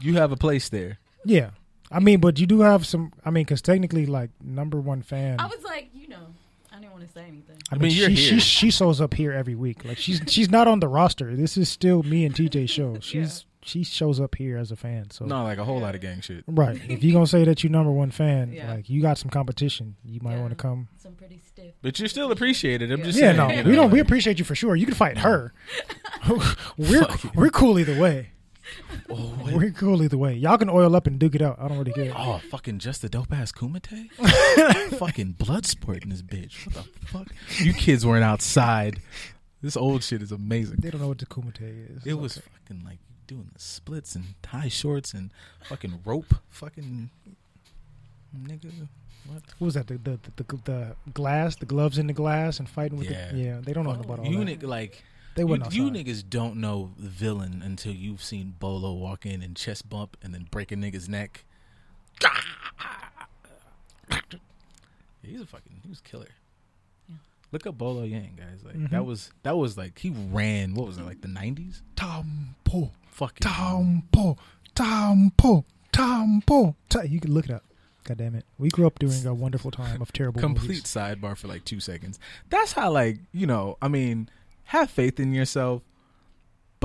[0.00, 0.98] you have a place there.
[1.24, 1.50] Yeah.
[1.92, 3.12] I mean, but you do have some.
[3.24, 5.36] I mean, because technically, like number one fan.
[5.38, 6.26] I was like, you know,
[6.72, 7.58] I didn't want to say anything.
[7.70, 8.40] I I mean, mean, you're she, here.
[8.40, 9.84] she she shows up here every week.
[9.84, 11.36] Like she's she's not on the roster.
[11.36, 12.98] This is still me and TJ show.
[13.00, 15.10] She's she shows up here as a fan.
[15.10, 16.44] So No, like a whole lot of gang shit.
[16.46, 18.74] right, if you gonna say that you number one fan, Yeah.
[18.74, 20.40] like you got some competition, you might Yeah.
[20.40, 20.88] want to come.
[20.96, 21.74] Some pretty stiff.
[21.82, 22.90] But you're still appreciated.
[22.92, 23.04] I'm Yeah.
[23.06, 23.36] just Yeah, saying.
[23.36, 23.90] no, you we know, don't.
[23.90, 24.76] We appreciate you for sure.
[24.76, 25.52] You can fight her.
[26.78, 28.28] we're Fuck we're cool either way.
[29.08, 29.32] Oh.
[29.54, 30.34] We're cool either way.
[30.34, 31.56] Y'all can oil up and duke it out.
[31.60, 32.12] I don't really care.
[32.16, 34.10] Oh, fucking just the dope ass Kumite?
[34.98, 36.66] fucking blood sport in this bitch.
[36.66, 37.28] What the fuck?
[37.60, 38.98] You kids weren't outside.
[39.62, 40.78] This old shit is amazing.
[40.80, 41.60] They don't know what the kumite
[41.96, 42.04] is.
[42.04, 42.46] It was Okay.
[42.68, 45.30] fucking like doing the splits and tie shorts and
[45.64, 46.34] fucking rope.
[46.50, 47.10] Fucking
[48.44, 48.70] nigga.
[49.26, 49.42] What?
[49.58, 49.86] What was that?
[49.88, 53.32] The the, the the the glass, the gloves in the glass, and fighting with Yeah.
[53.32, 53.60] the yeah.
[53.62, 54.60] They don't know Oh, about all you that.
[54.60, 55.02] nigga, like
[55.34, 59.56] They you, you niggas don't know the villain until you've seen Bolo walk in and
[59.56, 61.44] chest bump and then break a nigga's neck.
[65.22, 66.28] He's a fucking he was a killer.
[67.56, 68.62] Look up Bolo Yeung, guys.
[68.62, 68.90] Like Mhm.
[68.90, 70.74] that was that was like he ran.
[70.74, 71.80] What was it like the nineties?
[71.96, 74.36] Tong Po, Fucking Tong Po,
[74.74, 76.76] tampo, Tong Po.
[76.90, 77.64] Ta- You can look it up.
[78.04, 78.44] God damn it.
[78.58, 80.82] We grew up during a wonderful time of terrible complete movies.
[80.84, 82.18] sidebar for like two seconds.
[82.50, 83.78] That's how like you know.
[83.80, 84.28] I mean,
[84.64, 85.80] have faith in yourself.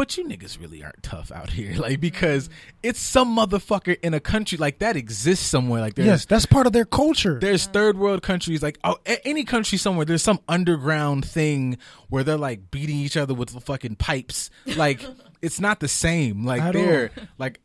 [0.02, 2.50] But you niggas really aren't tough out here, like because
[2.82, 5.80] it's some motherfucker in a country like that exists somewhere.
[5.80, 7.38] Like Yes, that's part of their culture.
[7.40, 11.78] there's third world countries like oh, any country somewhere there's some underground thing
[12.10, 15.06] where they're like beating each other with the fucking pipes like
[15.44, 17.60] it's not the same like At they're like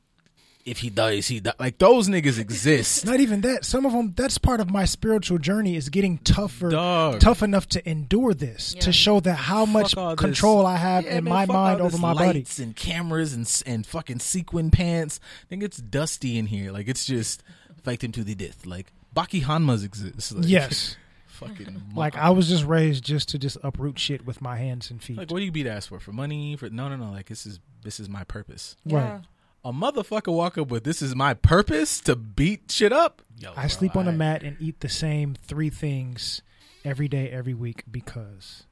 [0.67, 1.53] if he dies he die.
[1.59, 3.65] like those niggas exist Not even that.
[3.65, 4.13] Some of them.
[4.17, 7.21] That's part of my spiritual journey is getting tougher, Dog.
[7.21, 8.81] tough enough to endure this, Yeah.
[8.83, 10.21] to show that how much Fuck all this.
[10.21, 12.41] control I have Yeah, in man, my mind over this my body.
[12.41, 16.89] lights and cameras and and fucking sequin pants I think it's dusty in here like
[16.89, 17.43] it's just
[17.85, 20.97] fight him to the death like Baki Hanmas exists like, Yes,
[21.29, 25.03] fucking like I was just raised just to just uproot shit with my hands and
[25.03, 25.17] feet.
[25.17, 27.47] like what do you beat ass for for money for no no no like this
[27.47, 29.21] is this is my purpose Right.
[29.67, 29.71] Yeah.
[29.71, 33.23] a motherfucker walk up with this is my purpose to beat shit up.
[33.39, 36.43] Yo, I bro, sleep on a I- mat and eat the same three things
[36.85, 38.65] every day, every week because.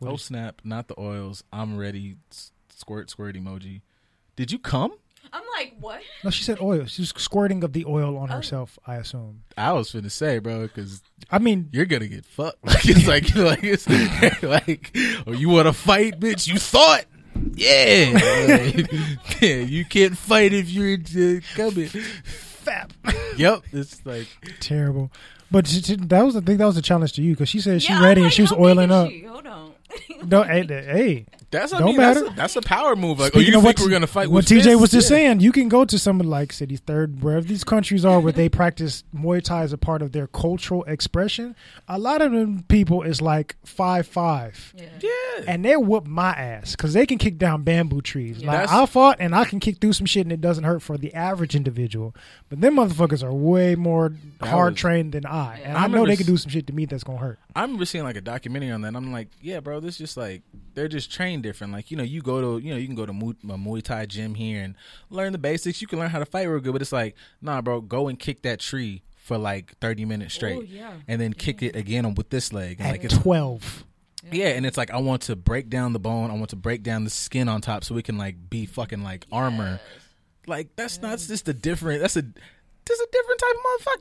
[0.00, 0.60] Oh, what Oh is- snap!
[0.64, 1.42] Not the oils.
[1.52, 2.16] I'm ready.
[2.70, 3.80] Squirt, squirt emoji.
[4.36, 4.92] Did you come?
[5.30, 6.00] I'm like, what?
[6.24, 6.86] no, she said oil.
[6.86, 8.36] She's squirting of the oil on Oh.
[8.36, 8.78] herself.
[8.86, 9.42] I assume.
[9.58, 12.56] I was finna say, bro, because I mean, you're gonna get fucked.
[12.64, 16.46] Like it's like like it's like, oh, you want to fight, bitch?
[16.48, 17.04] You thought,
[17.54, 18.12] yeah,
[18.48, 18.92] Like,
[19.40, 19.56] yeah.
[19.56, 21.88] You can't fight if you're uh, coming.
[21.88, 22.90] fap.
[23.36, 24.26] Yep, it's like
[24.60, 25.10] Terrible.
[25.50, 26.58] But she, she- that was the thing.
[26.58, 28.42] That was a challenge to you because she said she Yeah, I'm ready and she
[28.42, 29.08] was oiling up.
[29.10, 29.22] she?
[29.22, 29.67] Hold on.
[30.26, 31.72] No, hey, hey, that's.
[31.72, 32.32] I Don't mean, that's matter.
[32.32, 33.18] a, that's a power move.
[33.20, 34.28] Like, Speaking oh, you of think what we're gonna fight?
[34.28, 34.80] What with TJ fists?
[34.80, 35.16] was just Yeah.
[35.16, 38.48] saying, you can go to some like cities third, wherever these countries are, where they
[38.50, 41.54] practice Muay Thai as a part of their cultural expression.
[41.88, 44.84] A lot of them people is like five five, Yeah.
[45.00, 48.38] Yeah, and they whoop my ass because they can kick down bamboo trees.
[48.40, 48.48] Yeah.
[48.48, 50.82] Like That's- I fought, and I can kick through some shit, and it doesn't hurt
[50.82, 52.14] for the average individual.
[52.50, 54.12] But them motherfuckers are way more
[54.42, 56.72] hard was- trained than I, and I I, know they can do some shit to
[56.74, 57.38] me that's gonna hurt.
[57.56, 58.88] I remember seeing like a documentary on that.
[58.88, 60.42] and I'm like, yeah, bro, this just like
[60.74, 61.72] they're just trained different.
[61.72, 63.82] Like, you know, you go to you know you can go to Mu- a Muay
[63.82, 64.74] Thai gym here and
[65.10, 65.80] learn the basics.
[65.82, 68.18] You can learn how to fight real good, but it's like, nah, bro, go and
[68.18, 70.92] kick that tree for like 30 minutes straight, Oh, yeah.
[71.06, 72.76] and then kick it again on with this leg.
[72.78, 73.84] And At like, it's, twelve,
[74.32, 76.30] yeah, and it's like I want to break down the bone.
[76.30, 79.02] I want to break down the skin on top so we can like be fucking
[79.02, 79.80] like armor.
[80.46, 82.00] Like that's not that's just a different.
[82.00, 83.60] That's a just a different type of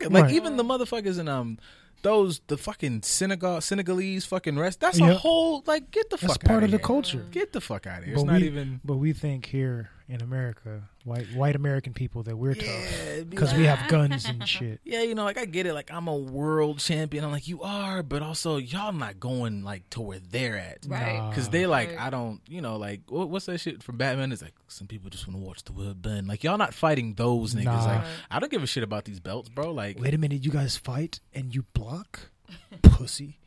[0.09, 0.13] motherfucker.
[0.13, 0.33] Like Right.
[0.35, 1.57] even the motherfuckers in um
[2.03, 4.79] those the fucking Senegal Senegalese fucking rest.
[4.79, 5.11] That's Yeah.
[5.11, 7.25] a whole like get the fuck out of that's part outta of the culture.
[7.31, 8.15] Get the fuck out of here.
[8.15, 8.81] But It's not even.
[8.85, 13.29] but we think here in America, white white American people, that we're tough Yeah, it'd
[13.29, 14.79] because like- we have guns and shit.
[14.85, 15.73] Yeah, you know, like I get it.
[15.73, 17.25] Like I'm a world champion.
[17.25, 20.85] I'm like you are, but also y'all not going like to where they're at.
[20.87, 21.31] Right.
[21.35, 21.99] Cause they like Right.
[22.01, 24.31] I don't you know like what, what's that shit from Batman?
[24.31, 26.25] It's like some people just want to watch the world burn.
[26.25, 27.65] Like y'all not fighting those niggas.
[27.65, 27.85] Nah.
[27.85, 29.71] Like I don't give a shit about these belts, bro.
[29.71, 32.29] Like Wait a minute, you guys fight and you block,
[32.81, 33.39] pussy.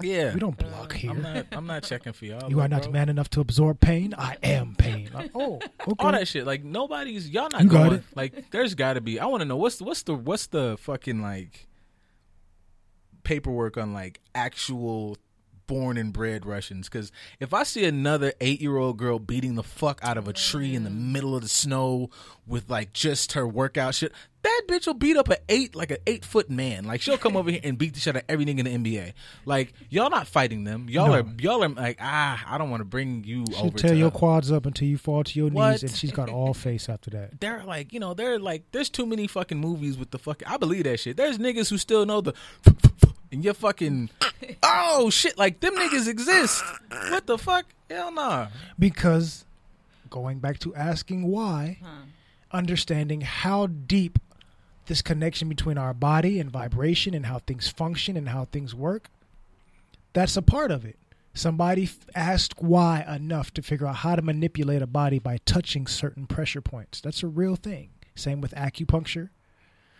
[0.00, 1.10] Yeah, We don't block um, here.
[1.10, 2.50] I'm not I'm not checking for y'all.
[2.50, 2.92] you are not bro.
[2.92, 4.14] man enough to absorb pain.
[4.16, 5.10] I am pain.
[5.14, 5.94] Uh, like, oh, okay.
[5.98, 6.46] All that shit.
[6.46, 7.98] Like nobody's y'all not You got going.
[7.98, 8.04] it.
[8.14, 9.18] Like there's got to be.
[9.18, 11.66] I want to know what's the, what's the what's the fucking like
[13.24, 15.16] paperwork on like actual
[15.66, 16.88] born and bred Russians.
[16.88, 20.32] Because if I see another eight year old girl beating the fuck out of a
[20.32, 21.12] tree in the mm.
[21.12, 22.10] middle of the snow
[22.46, 24.12] with like just her workout shit,
[24.46, 26.84] that bitch will beat up a eight like an eight foot man.
[26.84, 28.96] Like she'll come over here and beat the shit out of every nigga in the
[28.96, 29.12] NBA.
[29.44, 30.88] Like y'all not fighting them.
[30.88, 31.12] Y'all No.
[31.14, 33.78] are y'all are like ah I don't want to bring you She'll over.
[33.78, 35.70] tear to your quads up until you fall to your What?
[35.72, 37.40] knees, and she's got all face after that.
[37.40, 40.48] they're like, you know, they're like, there's too many fucking movies with the fucking.
[40.48, 41.16] I believe that shit.
[41.16, 42.34] There's niggas who still know the,
[43.32, 44.10] and you're fucking,
[44.62, 46.62] oh shit, like them niggas exist.
[47.10, 47.66] What the fuck?
[47.90, 48.48] Hell nah.
[48.78, 49.44] Because
[50.10, 51.78] going back to asking why,
[52.52, 54.18] understanding how deep
[54.86, 59.10] this connection between our body and vibration and how things function and how things work,
[60.12, 60.98] that's a part of it.
[61.34, 66.26] Somebody asked why enough to figure out how to manipulate a body by touching certain
[66.26, 67.00] pressure points.
[67.00, 67.90] That's a real thing.
[68.14, 69.28] Same with acupuncture.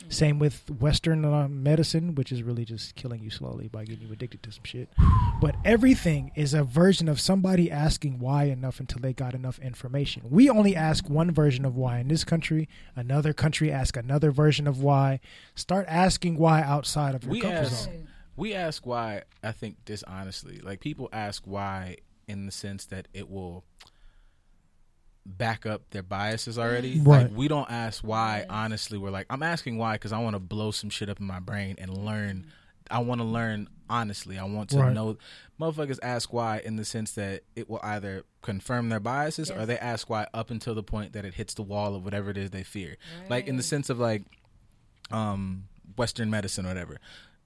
[0.09, 4.13] Same with Western uh, medicine, which is really just killing you slowly by getting you
[4.13, 4.89] addicted to some shit.
[5.41, 10.23] But everything is a version of somebody asking why enough until they got enough information.
[10.31, 12.69] We only ask one version of why in this country.
[12.95, 15.21] Another country ask another version of why.
[15.55, 18.09] Start asking why outside of your We comfort ask, zone.
[18.35, 19.25] we ask why.
[19.43, 23.65] I think dishonestly, like people ask why in the sense that it will
[25.27, 27.01] back up their biases already.
[27.01, 27.24] Right.
[27.24, 28.47] Like we don't ask why.
[28.49, 31.27] Honestly, we're like, I'm asking why because I want to blow some shit up in
[31.27, 32.47] my brain and learn.
[32.91, 34.39] I want to learn honestly.
[34.39, 34.93] I want to Right.
[34.93, 35.16] know.
[35.61, 39.79] Motherfuckers ask why in the sense that it will either confirm their biases or they
[39.79, 42.51] ask why up until the point that it hits the wall of whatever it is
[42.51, 42.97] they fear.
[43.29, 44.22] Like in the sense of like
[45.11, 45.64] um,
[45.97, 46.99] Western medicine or whatever.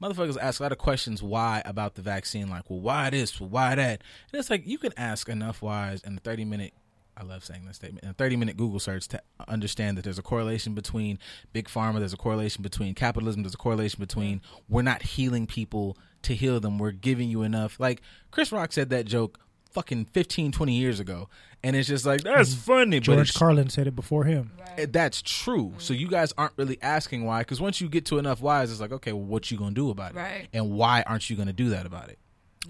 [0.03, 3.51] Motherfuckers ask a lot of questions why about the vaccine, like, well, why this, well,
[3.51, 4.03] why that?
[4.33, 6.73] And it's like you can ask enough whys in a 30 minute,
[7.21, 10.19] I love saying this statement, in a 30 minute Google search to understand that there's
[10.19, 11.19] a correlation between
[11.53, 15.99] big pharma, there's a correlation between capitalism, there's a correlation between we're not healing people
[16.23, 17.79] to heal them, we're giving you enough.
[17.79, 18.01] Like,
[18.31, 19.39] Chris Rock said that joke
[19.71, 21.29] fucking 15, 20 years ago.
[21.63, 24.53] And it's just like, that's funny, but George it's Carlin said it before him.
[24.79, 25.75] Eh, That's true.
[25.77, 28.81] So you guys aren't really asking why, because once you get to enough whys, it's
[28.81, 30.17] like, okay, well, what you gonna do about it?
[30.17, 30.49] Right.
[30.55, 32.19] And why aren't you gonna do that about it?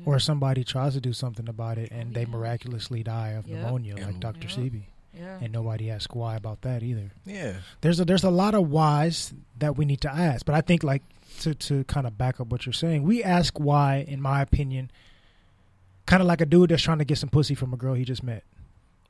[0.07, 3.59] Or somebody tries to do something about it and they miraculously die of Yep.
[3.63, 4.47] pneumonia, And- like Dr.
[4.49, 4.51] Yep.
[4.51, 4.83] Sebi.
[5.19, 5.39] Yeah.
[5.43, 7.11] And nobody asks why about that either.
[7.27, 7.55] Yeah.
[7.81, 10.85] there's a there's a lot of whys that we need to ask but i think
[10.85, 11.03] like
[11.41, 14.89] to to kind of back up what you're saying we ask why in my opinion
[16.07, 18.05] kind of like a dude that's trying to get some pussy from a girl he
[18.05, 18.45] just met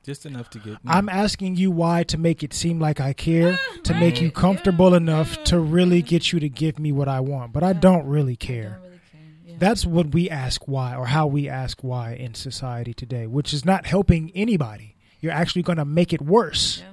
[0.02, 0.78] just enough to get.
[0.86, 4.30] I'm asking you why to make it seem like I care, ah, to make you
[4.30, 7.52] comfortable enough to really get you to give me what I want.
[7.52, 8.70] But I don't really I care.
[8.70, 9.20] don't really care.
[9.46, 9.49] Yeah.
[9.60, 13.64] That's what we ask why, or how we ask why in society today, which is
[13.64, 14.96] not helping anybody.
[15.20, 16.78] You're actually going to make it worse.
[16.78, 16.86] Yeah.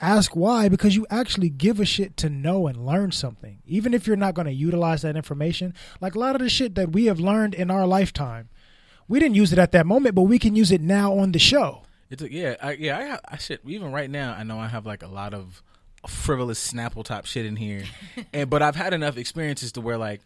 [0.00, 3.58] Ask why because you actually give a shit to know and learn something.
[3.66, 6.74] Even if you're not going to utilize that information, like a lot of the shit
[6.76, 8.48] that we have learned in our lifetime,
[9.06, 11.38] we didn't use it at that moment, but we can use it now on the
[11.38, 11.82] show.
[12.08, 12.98] It's a, yeah, I, yeah.
[12.98, 13.60] I, have, I shit.
[13.66, 15.62] Even right now, I know I have like a lot of
[16.08, 17.84] frivolous Snapple top shit in here,
[18.32, 20.22] and but I've had enough experiences to where like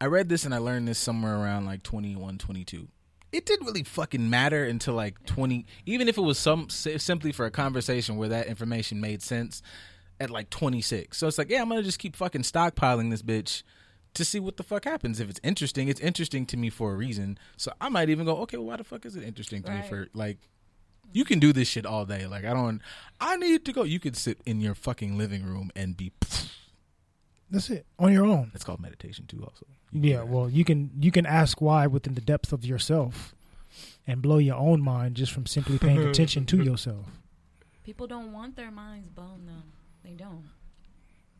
[0.00, 2.88] I read this and I learned this somewhere around like 21, 22.
[3.32, 7.44] It didn't really fucking matter until like 20, even if it was some simply for
[7.44, 9.62] a conversation where that information made sense
[10.20, 11.16] at like 26.
[11.16, 13.62] So it's like, yeah, I'm gonna just keep fucking stockpiling this bitch
[14.14, 15.20] to see what the fuck happens.
[15.20, 17.38] If it's interesting, it's interesting to me for a reason.
[17.56, 19.82] So I might even go, okay, well, why the fuck is it interesting to me
[19.82, 20.38] for like
[21.12, 22.26] you can do this shit all day.
[22.26, 22.80] Like I don't
[23.20, 23.82] I need to go.
[23.82, 26.12] You could sit in your fucking living room and be
[27.50, 28.50] That's it on your own.
[28.54, 29.66] It's called meditation too also.
[30.02, 33.34] Yeah, well, you can you can ask why within the depth of yourself,
[34.06, 37.06] and blow your own mind just from simply paying attention to yourself.
[37.84, 39.62] People don't want their minds blown though.
[40.08, 40.44] They don't.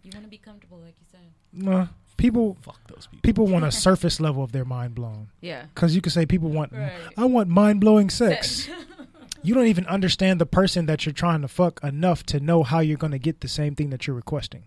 [0.03, 1.21] You want to be comfortable, like you said.
[1.53, 3.23] Nah, people Fuck those people.
[3.23, 5.65] people want a surface level of their mind blown Yeah.
[5.75, 6.93] because you can say people want Right.
[7.17, 8.69] I want mind blowing sex.
[9.43, 12.79] you don't even understand the person that you're trying to fuck enough to know how
[12.79, 14.65] you're going to get the same thing that you're requesting.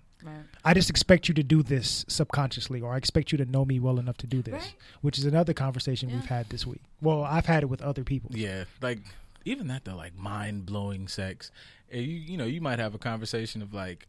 [0.65, 0.71] Right.
[0.71, 3.79] I just expect you to do this subconsciously, or I expect you to know me
[3.79, 4.75] well enough to do this, Right.
[5.01, 6.15] which is another conversation Yeah.
[6.15, 6.81] we've had this week.
[7.01, 8.31] Well, I've had it with other people.
[8.33, 8.99] Yeah, like
[9.45, 11.51] even that though, like mind blowing sex.
[11.91, 14.07] You you know you might have a conversation of like,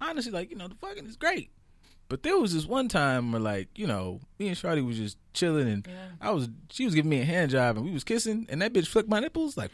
[0.00, 1.50] honestly, like you know the fucking is great,
[2.08, 5.16] but there was this one time where like you know me and Shawty was just
[5.32, 6.08] chilling and Yeah.
[6.20, 8.72] I was she was giving me a hand job and we was kissing and that
[8.72, 9.70] bitch flicked my nipples like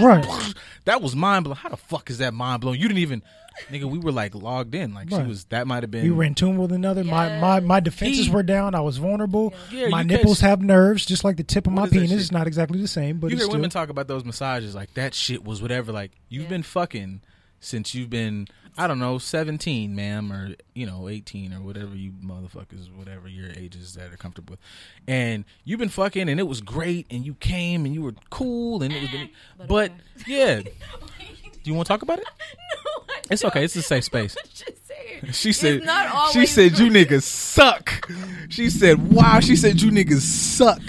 [0.00, 0.54] Right.
[0.84, 1.56] that was mind blowing.
[1.56, 2.80] How the fuck is that mind blowing?
[2.80, 3.22] You didn't even
[3.70, 3.84] nigga.
[3.84, 6.34] We were like logged in like she was that might have been We were in
[6.34, 7.04] tune with another.
[7.04, 8.74] My, my my defenses He- were down.
[8.74, 9.52] I was vulnerable.
[9.70, 12.10] Yeah, my nipples catch- have nerves, just like the tip of my penis.
[12.10, 12.20] shit?
[12.20, 14.74] It's not exactly the same, but you it's hear still, women talk about those massages
[14.74, 15.92] like that shit was whatever.
[15.92, 16.48] Like you've Yeah.
[16.50, 17.20] been fucking
[17.60, 18.46] since you've been
[18.78, 23.50] I don't know seventeen, ma'am, or you know eighteen or whatever you motherfuckers, whatever your
[23.56, 24.60] ages that are comfortable with,
[25.08, 28.82] and you've been fucking and it was great and you came and you were cool
[28.82, 29.10] and it was,
[29.58, 29.92] But but
[30.22, 30.32] okay.
[30.32, 30.62] yeah.
[31.62, 32.24] Do you want to talk about it?
[32.86, 32.89] no, I
[33.30, 33.64] It's okay.
[33.64, 34.36] It's a safe space.
[35.32, 35.84] She said.
[35.84, 38.10] Not She said you niggas suck.
[38.48, 40.80] She said, "Wow." She said you niggas suck.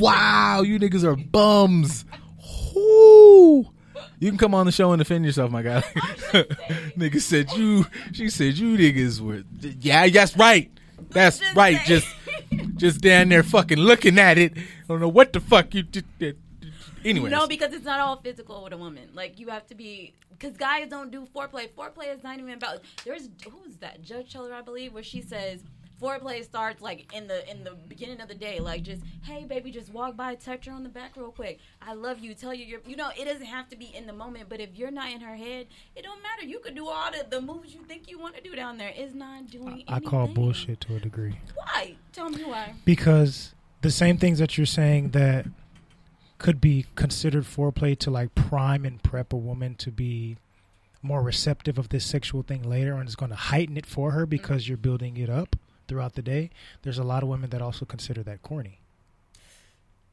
[0.00, 2.04] Wow, you niggas are bums.
[2.74, 3.68] Whoo.
[4.18, 5.80] You can come on the show and defend yourself, my guy.
[6.96, 7.86] Nigga said you.
[8.12, 9.44] She said you niggas were.
[9.80, 10.70] Yeah, that's right.
[11.10, 11.80] That's Just right.
[11.86, 12.02] saying.
[12.50, 14.56] Just, just down there fucking looking at it.
[14.56, 16.36] I don't know what the fuck you did.
[17.04, 19.10] Anyways, No, because it's not all physical with a woman.
[19.14, 21.68] Like you have to be, because guys don't do foreplay.
[21.70, 22.80] Foreplay is not even about.
[23.04, 25.62] There's who's that Judge Toler, I believe, where she says
[26.00, 29.70] foreplay starts like in the in the beginning of the day, like just hey baby,
[29.70, 31.58] just walk by, touch her on the back real quick.
[31.82, 32.34] I love you.
[32.34, 32.80] Tell you you're.
[32.86, 35.20] You know, it doesn't have to be in the moment, but if you're not in
[35.20, 36.44] her head, it don't matter.
[36.44, 38.92] You could do all the the moves you think you want to do down there.
[38.94, 39.68] It's not doing.
[39.68, 39.94] Anything.
[39.94, 41.96] I call bullshit to a degree Why?
[42.12, 42.74] Tell me why.
[42.84, 45.46] because the same things that you're saying that
[46.40, 50.36] could be considered foreplay to like prime and prep a woman to be
[51.02, 54.26] more receptive of this sexual thing later and it's going to heighten it for her
[54.26, 54.70] because mm-hmm.
[54.70, 55.54] you're building it up
[55.86, 56.50] throughout the day.
[56.82, 58.79] There's a lot of women that also consider that corny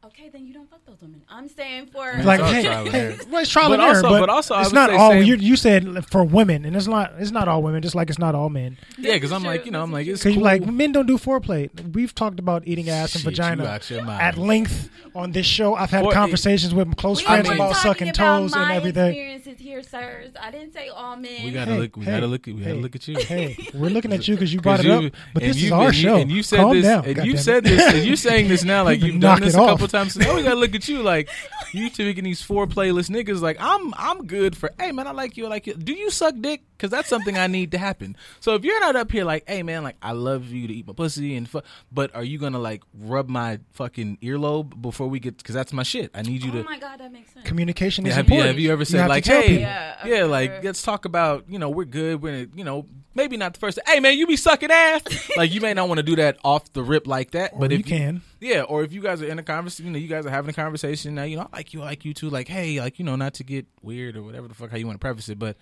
[0.07, 1.21] Okay, then you don't fuck those women.
[1.29, 3.15] I'm saying for like hey, trial and hey, error.
[3.29, 5.23] well, it's trial But and error, also- but, but also it's would not all same-
[5.23, 8.19] you, you said for women and it's not it's not all women just like it's
[8.19, 10.33] not all men yeah, because I'm like, you know, I'm like, it's cool.
[10.39, 14.03] like men don't do foreplay we've talked about eating ass and Shit, vagina out your
[14.03, 14.21] mind.
[14.21, 18.09] at length on this show i've had For- conversations with close We friends about sucking
[18.09, 20.31] about toes my and everything Experiences here, sirs.
[20.41, 21.43] I didn't say all men.
[21.43, 21.97] We gotta Hey, look.
[21.97, 22.47] We hey, gotta look.
[22.47, 23.17] at We gotta look at you.
[23.19, 25.95] hey we're looking at you because you brought it up but this is our and
[25.95, 26.85] you- show And you said Calm this.
[26.85, 27.93] down, and you said this.
[27.93, 29.96] And you saying this now, like you've done this a couple times.
[29.97, 31.29] Oh, we gotta look at you, like
[31.73, 33.41] you two taking these four playlist niggas.
[33.41, 34.71] Like I'm, I'm good for.
[34.79, 35.45] Hey man, I like you.
[35.45, 35.73] I like you.
[35.73, 36.61] Do you suck dick?
[36.77, 38.15] Because that's something I need to happen.
[38.39, 40.85] So if you're not up here, like, hey man, like I love you to eat
[40.85, 45.19] my pussy and fuck, but are you gonna like rub my fucking earlobe before we
[45.19, 45.37] get?
[45.37, 46.11] Because that's my shit.
[46.13, 46.63] I need you Oh to.
[46.63, 47.45] my god, that makes sense.
[47.47, 49.61] communication is Yeah, have you important have you ever said have like, hey, people.
[49.61, 52.21] Yeah, yeah, like let's talk about you know we're good.
[52.21, 52.85] We're you know
[53.17, 53.79] maybe not the first.
[53.85, 55.29] Hey man, you be sucking ass.
[55.37, 57.73] like you may not want to do that off the rip like that, Or but
[57.73, 60.07] if you can yeah, or if you guys are in a conversation, you know, you
[60.07, 61.23] guys are having a conversation now.
[61.23, 62.29] You know, I like you, I like you too.
[62.29, 64.85] Like, hey, like you know, not to get weird or whatever the fuck how you
[64.85, 65.57] want to preface it, but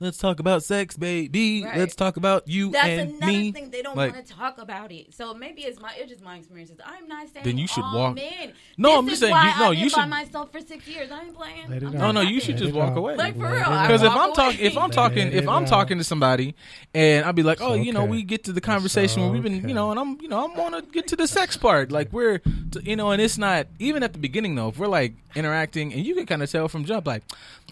[0.00, 1.62] let's talk about sex, baby.
[1.64, 1.78] Right.
[1.78, 3.52] Let's talk about you That's and another me.
[3.52, 5.14] thing they don't Like- want to talk about it.
[5.14, 6.78] So maybe it's my it's just my experiences.
[6.84, 8.52] I'm not saying Then you should all walk- Men.
[8.76, 10.60] No, This I'm just saying why you- no, I've you been by should- myself for
[10.60, 11.10] six years.
[11.10, 11.68] I ain't playing.
[11.68, 11.92] Let it I'm.
[11.92, 12.64] No, no, you should happy.
[12.66, 12.96] just walk out.
[12.98, 13.16] away.
[13.16, 13.60] Like for Let real.
[13.60, 13.86] it I out.
[13.88, 14.76] Because if I'm talking, if.
[14.78, 16.54] I'm talking, if I'm talking to somebody,
[16.94, 19.42] and I'll be like, oh, It's you know, we get to the conversation where we've
[19.42, 21.92] been, you know, and I'm, you know, I'm want to get to the sex part,
[21.92, 24.68] like we're, t- you know, and it's not even at the beginning though.
[24.68, 27.22] If we're like interacting, and you can kind of tell from jump, like,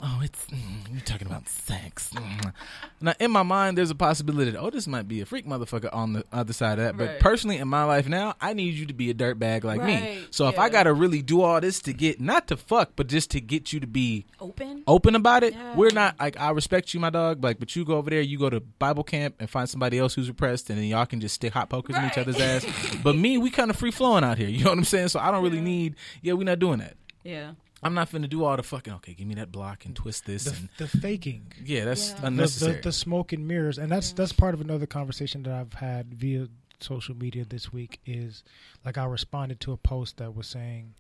[0.03, 2.11] oh, it's mm, you're talking about sex.
[3.01, 5.89] Now in my mind, there's a possibility that oh, this might be a freak motherfucker
[5.95, 6.97] on the other side of that.
[6.97, 7.21] But Right.
[7.21, 9.95] personally, in my life now, I need you to be a dirtbag like me.
[9.95, 13.07] Right, So if I gotta really do all this to get not to fuck, but
[13.07, 14.83] just to get you to be open.
[14.89, 15.55] open about it.
[15.55, 15.77] Yeah.
[15.77, 17.45] We're not like I respect you, my dog.
[17.45, 20.14] Like, but you go over there, you go to Bible camp and find somebody else
[20.14, 22.66] who's repressed, and then y'all can just stick hot pokers in each other's ass.
[23.05, 24.49] but me, we kind of free flowing out here.
[24.49, 25.09] You know what I'm saying?
[25.09, 25.62] So I don't really Yeah.
[25.64, 25.95] need.
[26.23, 26.95] Yeah, we're not doing that.
[27.23, 27.53] Yeah.
[27.83, 28.93] I'm not finna do all the fucking.
[28.95, 31.53] Okay, give me that block and twist this The, and the faking.
[31.64, 32.14] yeah, that's Yeah.
[32.16, 32.81] the, the, unnecessary.
[32.83, 36.49] the smoke and mirrors, and that's that's part of another conversation that I've had via
[36.81, 38.01] social media this week.
[38.07, 38.43] Is
[38.85, 40.95] like I responded to a post that was saying,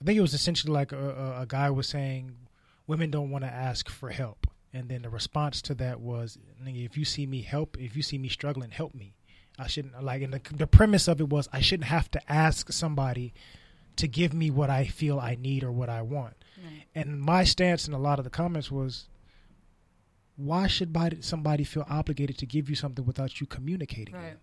[0.00, 2.32] I think it was essentially like a, a, a guy was saying,
[2.86, 6.96] women don't want to ask for help, and then the response to that was, if
[6.98, 9.14] you see me help, if you see me struggling, help me.
[9.60, 10.22] I shouldn't like.
[10.22, 13.32] And the, the premise of it was I shouldn't have to ask somebody
[13.98, 16.34] to give me what I feel I need or what I want.
[16.62, 16.84] Right.
[16.94, 19.08] And my stance in a lot of the comments was,
[20.36, 24.32] why should somebody feel obligated to give you something without you communicating Right.
[24.32, 24.38] it?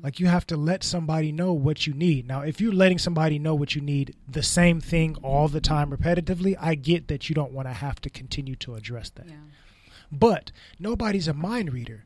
[0.00, 2.26] Like you have to let somebody know what you need.
[2.28, 5.90] Now, if you're letting somebody know what you need, the same thing all the time
[5.90, 9.28] repetitively, I get that you don't want to have to continue to address that.
[9.28, 9.34] Yeah.
[10.12, 12.04] But nobody's a mind reader.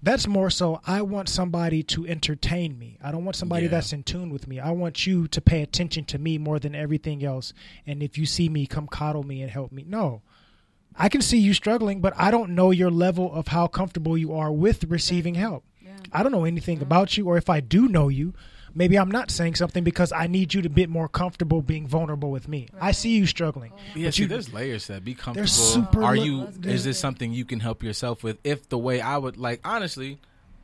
[0.00, 0.10] Yeah.
[0.12, 2.98] That's more so I want somebody to entertain me.
[3.02, 3.70] I don't want somebody Yeah.
[3.72, 4.58] that's in tune with me.
[4.60, 7.52] I want you to pay attention to me more than everything else.
[7.86, 9.84] And if you see me, come coddle me and help me.
[9.86, 10.22] No.
[10.96, 14.32] I can see you struggling, but I don't know your level of how comfortable you
[14.34, 15.64] are with receiving help.
[15.80, 15.92] Yeah.
[16.12, 18.34] I don't know anything about you, or if I do know you,
[18.78, 22.30] maybe I'm not saying something because I need you to be more comfortable being vulnerable
[22.30, 22.68] with me.
[22.80, 23.72] I see you struggling.
[23.74, 23.80] Oh.
[23.94, 25.04] yeah, but see, you- there's layers to that.
[25.04, 25.46] Be comfortable.
[25.48, 26.46] super Are you?
[26.46, 28.38] That's Is this something you can help yourself with?
[28.44, 30.18] If the way I would like, honestly,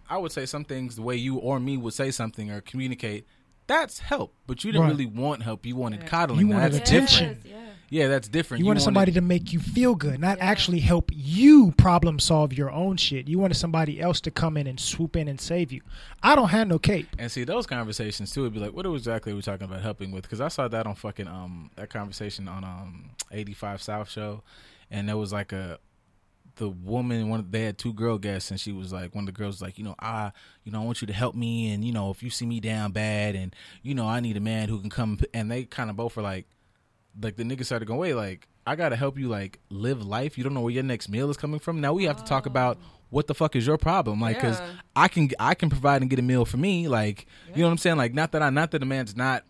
[0.08, 3.26] I would say some things the way you or me would say something or communicate.
[3.66, 4.90] That's help, but you didn't Right.
[4.92, 5.64] really want help.
[5.64, 6.08] You wanted Right.
[6.08, 6.40] coddling.
[6.40, 7.34] You wanted that's attention.
[7.34, 7.46] different.
[7.46, 7.63] Yeah.
[7.90, 8.60] Yeah, that's different.
[8.60, 12.70] You wanted somebody to make you feel good, not actually help you problem solve your
[12.70, 13.28] own shit.
[13.28, 15.82] You wanted somebody else to come in and swoop in and save you.
[16.22, 17.08] I don't have no cape.
[17.18, 20.10] And see those conversations too would be like, what exactly are we talking about helping
[20.10, 20.22] with?
[20.22, 24.42] Because I saw that on fucking um that conversation on um eighty five South show,
[24.90, 25.78] and there was like a
[26.56, 29.32] the woman one they had two girl guests and she was like one of the
[29.32, 30.30] girls was like you know I
[30.62, 32.60] you know I want you to help me and you know if you see me
[32.60, 35.90] down bad and you know I need a man who can come and they kind
[35.90, 36.46] of both were like
[37.20, 40.44] like the nigga started going wait like I gotta help you like live life you
[40.44, 42.78] don't know where your next meal is coming from now we have to talk about
[42.80, 42.86] oh.
[43.10, 44.70] what the fuck is your problem like because Yeah.
[44.96, 47.72] I can I can provide and get a meal for me like you know what
[47.72, 49.44] I'm saying like not that I not that a man's not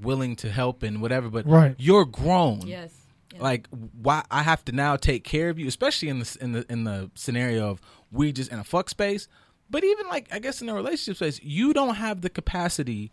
[0.00, 1.74] willing to help and whatever but Right.
[1.78, 2.94] you're grown Yes.
[3.34, 3.42] Yeah.
[3.42, 3.68] like
[4.00, 6.84] why I have to now take care of you, especially in the in the in
[6.84, 9.26] the scenario of we just in a fuck space.
[9.70, 13.10] But even like I guess in a relationship space, you don't have the capacity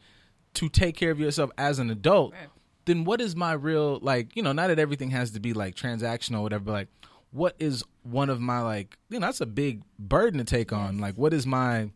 [0.55, 2.33] to take care of yourself as an adult.
[2.33, 2.49] Right.
[2.85, 4.35] Then what is my real like?
[4.35, 6.63] You know, not that everything has to be like transactional or whatever.
[6.65, 6.87] But like,
[7.31, 8.97] what is one of my like?
[9.09, 10.97] You know, that's a big burden to take on.
[10.99, 11.91] Like, what is my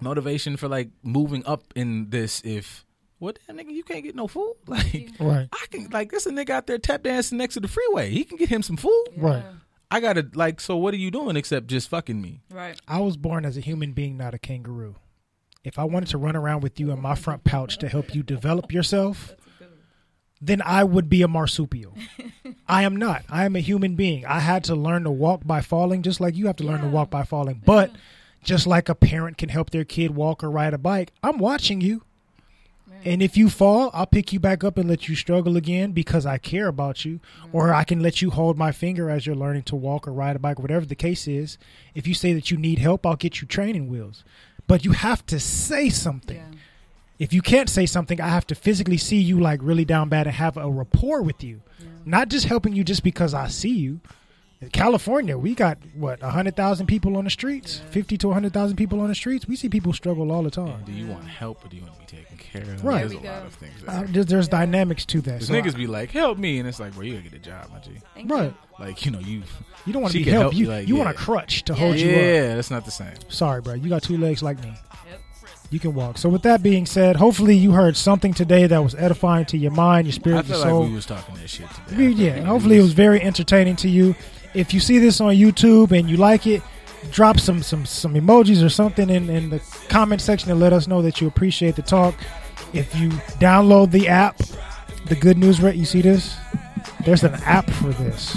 [0.00, 2.40] motivation for like moving up in this?
[2.44, 2.84] If
[3.18, 5.10] what damn nigga, you can't get no food like.
[5.18, 5.48] Right.
[5.52, 8.10] I can like this a nigga out there tap dancing next to the freeway.
[8.10, 9.06] He can get him some food.
[9.16, 9.44] Right.
[9.90, 10.60] I gotta like.
[10.60, 12.42] So what are you doing except just fucking me?
[12.50, 12.78] Right.
[12.86, 14.96] I was born as a human being, not a kangaroo.
[15.64, 18.22] If I wanted to run around with you in my front pouch to help you
[18.22, 19.34] develop yourself,
[20.40, 21.94] then I would be a marsupial.
[22.68, 23.24] I am not.
[23.28, 24.24] I am a human being.
[24.24, 26.86] I had to learn to walk by falling, just like you have to learn to
[26.88, 27.60] walk by falling.
[27.64, 27.90] But
[28.44, 31.80] just like a parent can help their kid walk or ride a bike, I'm watching
[31.80, 32.02] you.
[33.04, 36.26] And if you fall, I'll pick you back up and let you struggle again because
[36.26, 37.20] I care about you.
[37.52, 40.34] Or I can let you hold my finger as you're learning to walk or ride
[40.34, 41.58] a bike, whatever the case is.
[41.94, 44.24] If you say that you need help, I'll get you training wheels.
[44.68, 46.36] But you have to say something.
[46.36, 46.58] Yeah.
[47.18, 50.28] If you can't say something, I have to physically see you like really down bad
[50.28, 51.62] and have a rapport with you.
[52.04, 54.00] Not just helping you just because I see you.
[54.60, 58.52] In California, we got what a hundred thousand people on the streets, fifty to hundred
[58.52, 59.46] thousand people on the streets.
[59.46, 60.82] We see people struggle all the time.
[60.84, 62.84] Do you want help or do you want to be taken care of?
[62.84, 63.00] Right.
[63.02, 63.74] There's a we lot of things.
[63.86, 64.06] Uh, There.
[64.08, 65.44] there's there's dynamics to that.
[65.44, 67.38] So niggas I- be like, "Help me," and it's like, "Bro, you gotta get a
[67.38, 68.52] job, my G." Thank right.
[68.80, 69.42] Like, you know, you.
[69.86, 70.42] You don't want to be can helped.
[70.42, 71.04] help You you, like, you yeah.
[71.04, 71.78] want a crutch to Yeah.
[71.78, 72.16] hold you up.
[72.16, 73.14] Yeah, that's not the same.
[73.28, 73.74] Sorry, bro.
[73.74, 74.68] You got two legs like me.
[74.70, 74.74] you.
[75.10, 75.20] Yep.
[75.70, 76.18] You can walk.
[76.18, 79.70] So with that being said, hopefully you heard something today that was edifying to your
[79.70, 80.86] mind, your I spirit, feel your like soul.
[80.88, 81.96] we was talking that shit today.
[82.08, 84.16] We- yeah, hopefully it was very entertaining to you.
[84.58, 86.62] If you see this on YouTube and you like it,
[87.12, 90.86] drop some some some emojis or something in, in the comment section and let us
[90.86, 92.14] know that you appreciate the talk.
[92.72, 93.08] If you
[93.40, 94.38] download the app,
[95.06, 96.36] the Good News Rate, you see this?
[97.04, 98.34] There's an app for this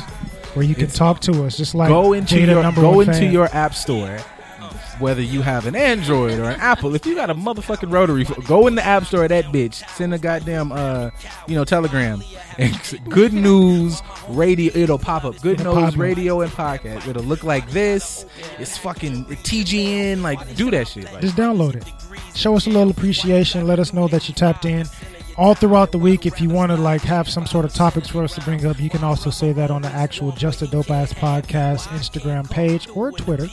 [0.53, 3.13] where you can It's- talk to us, just like go into Jada your go into
[3.13, 3.31] fan.
[3.31, 4.17] your app store
[5.01, 8.67] whether you have an android or an apple if you got a motherfucking rotary go
[8.67, 11.09] in the app store of that bitch send a goddamn uh
[11.47, 12.21] you know telegram
[13.09, 17.69] good news radio it'll pop up good It'll news radio and podcast it'll look like
[17.71, 18.25] this
[18.59, 21.83] it's fucking tgn like do that shit like just download it.
[22.35, 23.67] Show us a little appreciation.
[23.67, 24.87] Let us know that you tapped in.
[25.41, 28.23] All throughout the week, if you want to like have some sort of topics for
[28.23, 30.91] us to bring up, you can also say that on the actual Just a Dope
[30.91, 33.47] Ass Podcast Instagram page or Twitter,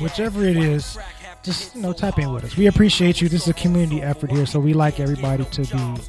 [0.00, 0.98] whichever it is.
[1.44, 2.56] Just you know, tap in with us.
[2.56, 3.28] We appreciate you.
[3.28, 5.66] This is a community effort here, so we like everybody to be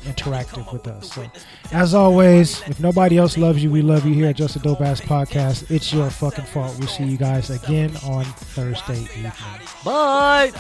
[0.10, 1.14] interactive with us.
[1.14, 1.32] So,
[1.72, 4.82] as always, if nobody else loves you, we love you here at Just a Dope
[4.82, 5.70] Ass Podcast.
[5.70, 6.76] It's your fucking fault.
[6.80, 9.32] We'll see you guys again on Thursday evening.
[9.86, 10.52] bye